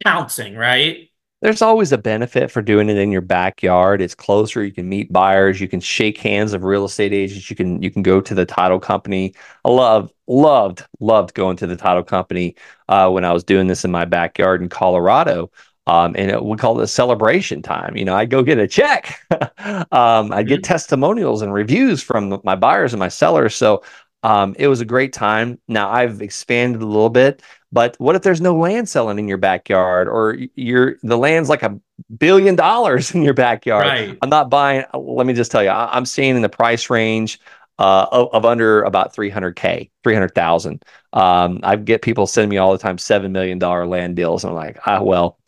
pouncing, 0.02 0.56
right? 0.56 1.07
There's 1.40 1.62
always 1.62 1.92
a 1.92 1.98
benefit 1.98 2.50
for 2.50 2.62
doing 2.62 2.88
it 2.88 2.96
in 2.96 3.12
your 3.12 3.20
backyard. 3.20 4.02
It's 4.02 4.14
closer. 4.14 4.64
You 4.64 4.72
can 4.72 4.88
meet 4.88 5.12
buyers. 5.12 5.60
You 5.60 5.68
can 5.68 5.78
shake 5.80 6.18
hands 6.18 6.52
of 6.52 6.64
real 6.64 6.84
estate 6.84 7.12
agents. 7.12 7.48
You 7.48 7.54
can 7.54 7.80
you 7.80 7.92
can 7.92 8.02
go 8.02 8.20
to 8.20 8.34
the 8.34 8.44
title 8.44 8.80
company. 8.80 9.34
I 9.64 9.70
love 9.70 10.12
loved 10.26 10.84
loved 10.98 11.34
going 11.34 11.56
to 11.58 11.66
the 11.68 11.76
title 11.76 12.02
company 12.02 12.56
uh, 12.88 13.08
when 13.10 13.24
I 13.24 13.32
was 13.32 13.44
doing 13.44 13.68
this 13.68 13.84
in 13.84 13.92
my 13.92 14.04
backyard 14.04 14.62
in 14.62 14.68
Colorado. 14.68 15.50
Um, 15.86 16.14
and 16.18 16.30
it, 16.30 16.44
we 16.44 16.56
call 16.56 16.78
it 16.80 16.86
celebration 16.88 17.62
time. 17.62 17.96
You 17.96 18.04
know, 18.04 18.14
I 18.14 18.26
go 18.26 18.42
get 18.42 18.58
a 18.58 18.68
check. 18.68 19.20
um, 19.30 20.32
I 20.32 20.42
get 20.42 20.56
mm-hmm. 20.56 20.62
testimonials 20.62 21.40
and 21.40 21.52
reviews 21.54 22.02
from 22.02 22.40
my 22.44 22.56
buyers 22.56 22.92
and 22.92 23.00
my 23.00 23.08
sellers. 23.08 23.54
So 23.54 23.82
um, 24.22 24.56
it 24.58 24.68
was 24.68 24.80
a 24.80 24.84
great 24.84 25.12
time. 25.12 25.60
Now 25.68 25.90
I've 25.90 26.20
expanded 26.20 26.82
a 26.82 26.86
little 26.86 27.10
bit. 27.10 27.42
But 27.70 27.96
what 27.98 28.16
if 28.16 28.22
there's 28.22 28.40
no 28.40 28.56
land 28.56 28.88
selling 28.88 29.18
in 29.18 29.28
your 29.28 29.36
backyard 29.36 30.08
or 30.08 30.38
you're 30.54 30.96
the 31.02 31.18
land's 31.18 31.50
like 31.50 31.62
a 31.62 31.78
billion 32.16 32.56
dollars 32.56 33.14
in 33.14 33.22
your 33.22 33.34
backyard? 33.34 33.86
Right. 33.86 34.18
I'm 34.22 34.30
not 34.30 34.50
buying. 34.50 34.84
Let 34.94 35.26
me 35.26 35.34
just 35.34 35.50
tell 35.50 35.62
you, 35.62 35.68
I, 35.68 35.96
am 35.96 36.06
seeing 36.06 36.36
in 36.36 36.42
the 36.42 36.48
price 36.48 36.88
range 36.88 37.38
uh, 37.78 38.06
of, 38.10 38.28
of, 38.32 38.44
under 38.44 38.82
about 38.82 39.14
300K, 39.14 39.90
300,000. 40.02 40.82
Um, 41.12 41.60
I 41.62 41.76
get 41.76 42.02
people 42.02 42.26
sending 42.26 42.48
me 42.48 42.56
all 42.56 42.72
the 42.72 42.78
time 42.78 42.96
$7 42.96 43.30
million 43.30 43.58
land 43.58 44.16
deals. 44.16 44.42
And 44.42 44.50
I'm 44.50 44.56
like, 44.56 44.78
ah, 44.84 45.00
well, 45.00 45.38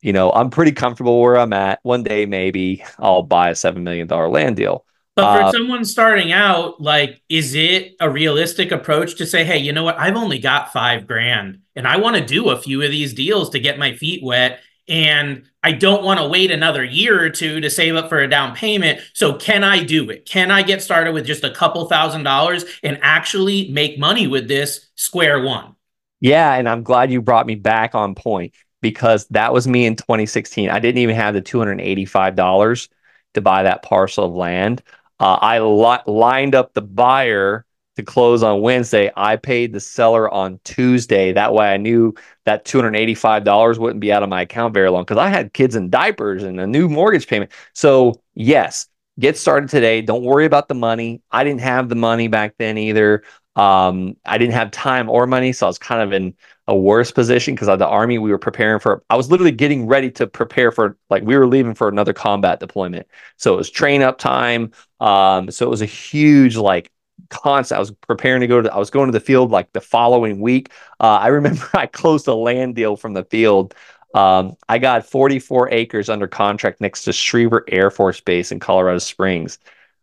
you 0.00 0.12
know, 0.12 0.32
I'm 0.32 0.50
pretty 0.50 0.72
comfortable 0.72 1.20
where 1.20 1.38
I'm 1.38 1.52
at. 1.52 1.78
One 1.82 2.02
day, 2.02 2.26
maybe 2.26 2.84
I'll 2.98 3.22
buy 3.22 3.50
a 3.50 3.52
$7 3.52 3.82
million 3.82 4.08
land 4.08 4.56
deal. 4.56 4.84
But 5.16 5.38
for 5.38 5.44
uh, 5.44 5.52
someone 5.52 5.84
starting 5.86 6.30
out, 6.30 6.78
like, 6.78 7.22
is 7.30 7.54
it 7.54 7.96
a 8.00 8.08
realistic 8.08 8.70
approach 8.70 9.16
to 9.16 9.26
say, 9.26 9.44
hey, 9.44 9.56
you 9.56 9.72
know 9.72 9.82
what? 9.82 9.98
I've 9.98 10.14
only 10.14 10.38
got 10.38 10.74
five 10.74 11.06
grand 11.06 11.60
and 11.74 11.88
I 11.88 11.96
want 11.96 12.16
to 12.16 12.24
do 12.24 12.50
a 12.50 12.60
few 12.60 12.82
of 12.82 12.90
these 12.90 13.14
deals 13.14 13.48
to 13.50 13.58
get 13.58 13.78
my 13.78 13.94
feet 13.94 14.22
wet. 14.22 14.60
And 14.88 15.44
I 15.62 15.72
don't 15.72 16.04
want 16.04 16.20
to 16.20 16.28
wait 16.28 16.50
another 16.50 16.84
year 16.84 17.20
or 17.20 17.30
two 17.30 17.60
to 17.60 17.70
save 17.70 17.96
up 17.96 18.10
for 18.10 18.18
a 18.18 18.28
down 18.28 18.54
payment. 18.54 19.00
So, 19.14 19.34
can 19.34 19.64
I 19.64 19.82
do 19.82 20.10
it? 20.10 20.26
Can 20.26 20.50
I 20.50 20.62
get 20.62 20.82
started 20.82 21.12
with 21.12 21.26
just 21.26 21.42
a 21.42 21.50
couple 21.50 21.88
thousand 21.88 22.22
dollars 22.22 22.64
and 22.84 22.98
actually 23.02 23.68
make 23.70 23.98
money 23.98 24.26
with 24.26 24.46
this 24.46 24.86
square 24.96 25.42
one? 25.42 25.74
Yeah. 26.20 26.54
And 26.54 26.68
I'm 26.68 26.82
glad 26.82 27.10
you 27.10 27.20
brought 27.20 27.46
me 27.46 27.56
back 27.56 27.94
on 27.94 28.14
point 28.14 28.54
because 28.80 29.26
that 29.30 29.52
was 29.52 29.66
me 29.66 29.86
in 29.86 29.96
2016. 29.96 30.70
I 30.70 30.78
didn't 30.78 30.98
even 30.98 31.16
have 31.16 31.34
the 31.34 31.42
$285 31.42 32.88
to 33.34 33.40
buy 33.40 33.62
that 33.64 33.82
parcel 33.82 34.24
of 34.24 34.34
land. 34.34 34.82
Uh, 35.18 35.38
I 35.40 35.60
li- 35.60 36.02
lined 36.06 36.54
up 36.54 36.74
the 36.74 36.82
buyer 36.82 37.64
to 37.96 38.02
close 38.02 38.42
on 38.42 38.60
Wednesday. 38.60 39.10
I 39.16 39.36
paid 39.36 39.72
the 39.72 39.80
seller 39.80 40.32
on 40.32 40.60
Tuesday. 40.64 41.32
That 41.32 41.54
way 41.54 41.72
I 41.72 41.78
knew 41.78 42.14
that 42.44 42.64
$285 42.64 43.78
wouldn't 43.78 44.00
be 44.00 44.12
out 44.12 44.22
of 44.22 44.28
my 44.28 44.42
account 44.42 44.74
very 44.74 44.90
long 44.90 45.02
because 45.02 45.16
I 45.18 45.28
had 45.28 45.52
kids 45.54 45.74
in 45.76 45.88
diapers 45.88 46.42
and 46.42 46.60
a 46.60 46.66
new 46.66 46.88
mortgage 46.88 47.26
payment. 47.26 47.52
So, 47.72 48.20
yes, 48.34 48.88
get 49.18 49.38
started 49.38 49.70
today. 49.70 50.02
Don't 50.02 50.22
worry 50.22 50.44
about 50.44 50.68
the 50.68 50.74
money. 50.74 51.22
I 51.30 51.44
didn't 51.44 51.62
have 51.62 51.88
the 51.88 51.94
money 51.94 52.28
back 52.28 52.54
then 52.58 52.76
either. 52.76 53.22
Um, 53.56 54.16
I 54.26 54.36
didn't 54.36 54.52
have 54.52 54.70
time 54.70 55.08
or 55.08 55.26
money, 55.26 55.52
so 55.54 55.64
I 55.66 55.68
was 55.70 55.78
kind 55.78 56.02
of 56.02 56.12
in 56.12 56.34
a 56.66 56.76
worse 56.76 57.10
position 57.10 57.54
because 57.54 57.68
of 57.68 57.78
the 57.78 57.86
army. 57.86 58.18
We 58.18 58.30
were 58.30 58.38
preparing 58.38 58.80
for. 58.80 59.02
I 59.08 59.16
was 59.16 59.30
literally 59.30 59.52
getting 59.52 59.86
ready 59.86 60.10
to 60.12 60.26
prepare 60.26 60.70
for 60.70 60.98
like 61.08 61.22
we 61.22 61.36
were 61.38 61.46
leaving 61.46 61.74
for 61.74 61.88
another 61.88 62.12
combat 62.12 62.60
deployment. 62.60 63.06
So 63.38 63.54
it 63.54 63.56
was 63.56 63.70
train 63.70 64.02
up 64.02 64.18
time. 64.18 64.72
Um, 65.00 65.50
so 65.50 65.66
it 65.66 65.70
was 65.70 65.82
a 65.82 65.86
huge 65.86 66.56
like 66.56 66.90
constant. 67.28 67.76
I 67.76 67.80
was 67.80 67.90
preparing 67.90 68.40
to 68.40 68.46
go 68.46 68.62
to. 68.62 68.72
I 68.72 68.78
was 68.78 68.90
going 68.90 69.06
to 69.06 69.12
the 69.12 69.24
field 69.24 69.50
like 69.50 69.72
the 69.72 69.80
following 69.80 70.40
week. 70.40 70.70
Uh, 71.00 71.18
I 71.20 71.26
remember 71.28 71.68
I 71.74 71.86
closed 71.86 72.26
a 72.28 72.34
land 72.34 72.74
deal 72.74 72.96
from 72.96 73.14
the 73.14 73.24
field. 73.24 73.74
Um, 74.14 74.56
I 74.68 74.78
got 74.78 75.06
44 75.06 75.70
acres 75.70 76.08
under 76.08 76.26
contract 76.26 76.80
next 76.80 77.04
to 77.04 77.10
Schriever 77.10 77.64
Air 77.68 77.90
Force 77.90 78.20
Base 78.20 78.52
in 78.52 78.60
Colorado 78.60 78.98
Springs. 78.98 79.58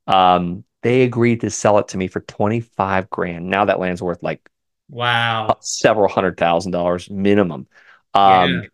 Um, 0.08 0.63
they 0.82 1.03
agreed 1.03 1.41
to 1.41 1.49
sell 1.49 1.79
it 1.79 1.88
to 1.89 1.97
me 1.97 2.08
for 2.08 2.19
25 2.21 3.10
grand. 3.10 3.49
Now 3.49 3.65
that 3.65 3.79
land's 3.79 4.01
worth 4.01 4.21
like 4.21 4.47
wow, 4.89 5.58
several 5.62 6.10
hundred 6.10 6.38
thousand 6.38 6.71
dollars 6.71 7.10
minimum. 7.10 7.67
Um, 8.13 8.51
yeah. 8.51 8.67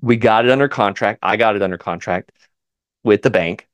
We 0.00 0.16
got 0.16 0.44
it 0.44 0.50
under 0.50 0.68
contract. 0.68 1.20
I 1.22 1.36
got 1.36 1.56
it 1.56 1.62
under 1.62 1.78
contract 1.78 2.32
with 3.02 3.22
the 3.22 3.30
bank. 3.30 3.66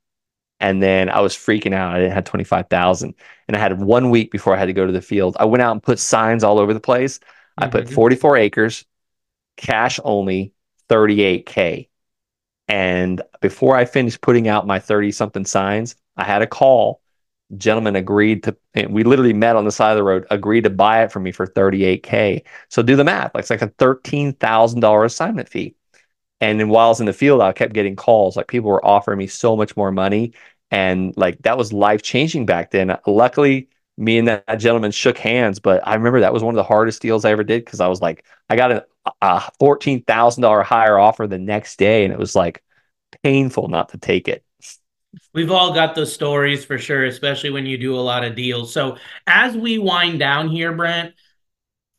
And 0.63 0.81
then 0.81 1.09
I 1.09 1.19
was 1.19 1.35
freaking 1.35 1.73
out. 1.73 1.93
I 1.93 1.99
didn't 1.99 2.13
have 2.13 2.23
25,000 2.23 3.13
and 3.49 3.57
I 3.57 3.59
had 3.59 3.81
one 3.81 4.09
week 4.09 4.31
before 4.31 4.55
I 4.55 4.57
had 4.57 4.67
to 4.67 4.73
go 4.73 4.85
to 4.85 4.93
the 4.93 5.01
field. 5.01 5.35
I 5.37 5.43
went 5.43 5.61
out 5.61 5.73
and 5.73 5.83
put 5.83 5.99
signs 5.99 6.41
all 6.41 6.57
over 6.57 6.73
the 6.73 6.79
place. 6.79 7.19
Mm-hmm. 7.19 7.63
I 7.65 7.67
put 7.67 7.83
mm-hmm. 7.83 7.95
44 7.95 8.37
acres, 8.37 8.85
cash 9.57 9.99
only, 10.05 10.53
38K. 10.89 11.89
And 12.69 13.21
before 13.41 13.75
I 13.75 13.83
finished 13.83 14.21
putting 14.21 14.47
out 14.47 14.65
my 14.65 14.79
30 14.79 15.11
something 15.11 15.43
signs, 15.43 15.97
I 16.15 16.23
had 16.23 16.41
a 16.41 16.47
call. 16.47 17.01
Gentleman 17.57 17.97
agreed 17.97 18.43
to, 18.43 18.55
we 18.89 19.03
literally 19.03 19.33
met 19.33 19.57
on 19.57 19.65
the 19.65 19.71
side 19.71 19.91
of 19.91 19.97
the 19.97 20.03
road, 20.03 20.25
agreed 20.31 20.63
to 20.63 20.69
buy 20.69 21.03
it 21.03 21.11
from 21.11 21.23
me 21.23 21.33
for 21.33 21.45
38K. 21.45 22.41
So 22.69 22.81
do 22.81 22.95
the 22.95 23.03
math. 23.03 23.35
Like 23.35 23.41
It's 23.41 23.49
like 23.49 23.61
a 23.61 23.67
$13,000 23.67 25.05
assignment 25.05 25.49
fee. 25.49 25.75
And 26.43 26.59
then 26.59 26.67
while 26.67 26.87
I 26.87 26.89
was 26.89 26.99
in 26.99 27.05
the 27.05 27.13
field, 27.13 27.41
I 27.41 27.53
kept 27.53 27.73
getting 27.73 27.95
calls. 27.95 28.35
Like 28.35 28.49
people 28.49 28.69
were 28.69 28.85
offering 28.85 29.17
me 29.17 29.27
so 29.27 29.55
much 29.55 29.77
more 29.77 29.91
money. 29.93 30.33
And 30.73 31.15
like 31.15 31.39
that 31.43 31.55
was 31.55 31.71
life 31.71 32.01
changing 32.01 32.47
back 32.47 32.71
then. 32.71 32.97
Luckily, 33.05 33.69
me 33.95 34.17
and 34.17 34.27
that 34.27 34.55
gentleman 34.55 34.89
shook 34.89 35.19
hands, 35.19 35.59
but 35.59 35.87
I 35.87 35.93
remember 35.93 36.21
that 36.21 36.33
was 36.33 36.41
one 36.41 36.55
of 36.55 36.57
the 36.57 36.63
hardest 36.63 36.99
deals 36.99 37.25
I 37.25 37.31
ever 37.31 37.43
did 37.43 37.63
because 37.63 37.79
I 37.79 37.87
was 37.87 38.01
like, 38.01 38.25
I 38.49 38.55
got 38.55 38.71
a, 38.71 38.85
a 39.21 39.51
$14,000 39.61 40.63
higher 40.63 40.97
offer 40.97 41.27
the 41.27 41.37
next 41.37 41.77
day. 41.77 42.03
And 42.03 42.11
it 42.11 42.17
was 42.17 42.35
like 42.35 42.63
painful 43.21 43.67
not 43.67 43.89
to 43.89 43.99
take 43.99 44.27
it. 44.27 44.43
We've 45.31 45.51
all 45.51 45.75
got 45.75 45.93
those 45.93 46.11
stories 46.11 46.65
for 46.65 46.79
sure, 46.79 47.05
especially 47.05 47.51
when 47.51 47.67
you 47.67 47.77
do 47.77 47.95
a 47.95 48.01
lot 48.01 48.23
of 48.23 48.35
deals. 48.35 48.73
So 48.73 48.97
as 49.27 49.55
we 49.55 49.77
wind 49.77 50.17
down 50.17 50.49
here, 50.49 50.73
Brent, 50.73 51.13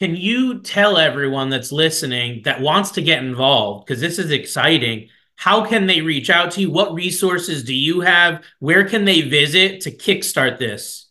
can 0.00 0.16
you 0.16 0.62
tell 0.62 0.98
everyone 0.98 1.48
that's 1.48 1.70
listening 1.70 2.42
that 2.42 2.60
wants 2.60 2.90
to 2.92 3.02
get 3.02 3.22
involved 3.22 3.86
because 3.86 4.00
this 4.00 4.18
is 4.18 4.32
exciting? 4.32 5.10
How 5.36 5.64
can 5.64 5.86
they 5.86 6.00
reach 6.00 6.30
out 6.30 6.50
to 6.52 6.62
you? 6.62 6.70
What 6.70 6.94
resources 6.94 7.64
do 7.64 7.74
you 7.74 8.00
have? 8.00 8.42
Where 8.60 8.84
can 8.84 9.04
they 9.04 9.20
visit 9.22 9.80
to 9.82 9.90
kickstart 9.90 10.58
this? 10.58 11.02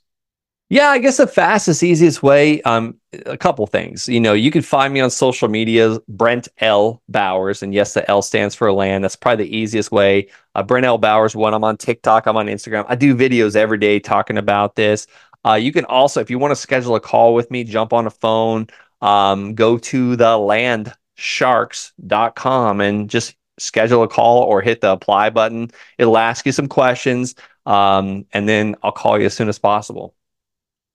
Yeah, 0.69 0.87
I 0.87 0.97
guess 0.97 1.17
the 1.17 1.27
fastest, 1.27 1.83
easiest 1.83 2.23
way, 2.23 2.59
um, 2.63 2.97
a 3.27 3.37
couple 3.37 3.67
things. 3.67 4.09
You 4.09 4.19
know, 4.19 4.33
you 4.33 4.49
can 4.49 4.63
find 4.63 4.91
me 4.91 5.01
on 5.01 5.11
social 5.11 5.47
media, 5.47 5.99
Brent 6.07 6.47
L. 6.57 7.03
Bowers, 7.07 7.61
and 7.61 7.75
yes, 7.75 7.93
the 7.93 8.09
L 8.09 8.23
stands 8.23 8.55
for 8.55 8.71
land. 8.71 9.03
That's 9.03 9.15
probably 9.15 9.45
the 9.45 9.55
easiest 9.55 9.91
way. 9.91 10.29
Uh, 10.55 10.63
Brent 10.63 10.87
L. 10.87 10.97
Bowers, 10.97 11.35
one. 11.35 11.53
I'm 11.53 11.63
on 11.63 11.77
TikTok. 11.77 12.25
I'm 12.25 12.37
on 12.37 12.47
Instagram. 12.47 12.85
I 12.87 12.95
do 12.95 13.15
videos 13.15 13.55
every 13.55 13.77
day 13.77 13.99
talking 13.99 14.39
about 14.39 14.75
this. 14.75 15.05
Uh, 15.45 15.53
you 15.53 15.71
can 15.71 15.85
also, 15.85 16.19
if 16.21 16.31
you 16.31 16.39
want 16.39 16.49
to 16.51 16.55
schedule 16.55 16.95
a 16.95 16.99
call 16.99 17.35
with 17.35 17.51
me, 17.51 17.63
jump 17.63 17.93
on 17.93 18.07
a 18.07 18.11
phone, 18.11 18.65
um, 19.01 19.53
go 19.53 19.77
to 19.77 20.15
the 20.15 20.25
landsharks.com 20.25 22.81
and 22.81 23.11
just 23.11 23.35
schedule 23.63 24.03
a 24.03 24.07
call 24.07 24.43
or 24.43 24.61
hit 24.61 24.81
the 24.81 24.91
apply 24.91 25.29
button. 25.29 25.71
It'll 25.97 26.17
ask 26.17 26.45
you 26.45 26.51
some 26.51 26.67
questions, 26.67 27.35
um, 27.65 28.25
and 28.33 28.47
then 28.47 28.75
I'll 28.83 28.91
call 28.91 29.19
you 29.19 29.25
as 29.25 29.33
soon 29.33 29.49
as 29.49 29.59
possible. 29.59 30.15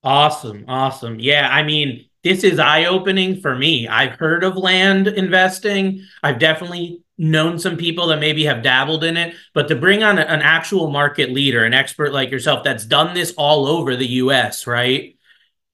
Awesome. 0.03 0.65
Awesome. 0.67 1.19
Yeah. 1.19 1.49
I 1.51 1.63
mean, 1.63 2.05
this 2.23 2.43
is 2.43 2.59
eye 2.59 2.85
opening 2.85 3.41
for 3.41 3.55
me. 3.55 3.87
I've 3.87 4.13
heard 4.13 4.43
of 4.43 4.57
land 4.57 5.07
investing. 5.07 6.05
I've 6.23 6.39
definitely 6.39 7.03
known 7.17 7.59
some 7.59 7.75
people 7.75 8.07
that 8.07 8.19
maybe 8.19 8.45
have 8.45 8.63
dabbled 8.63 9.03
in 9.03 9.17
it, 9.17 9.35
but 9.53 9.67
to 9.67 9.75
bring 9.75 10.03
on 10.03 10.17
an 10.17 10.41
actual 10.41 10.89
market 10.89 11.31
leader, 11.31 11.65
an 11.65 11.73
expert 11.73 12.13
like 12.13 12.31
yourself 12.31 12.63
that's 12.63 12.85
done 12.85 13.13
this 13.13 13.33
all 13.37 13.67
over 13.67 13.95
the 13.95 14.07
US, 14.07 14.65
right? 14.65 15.17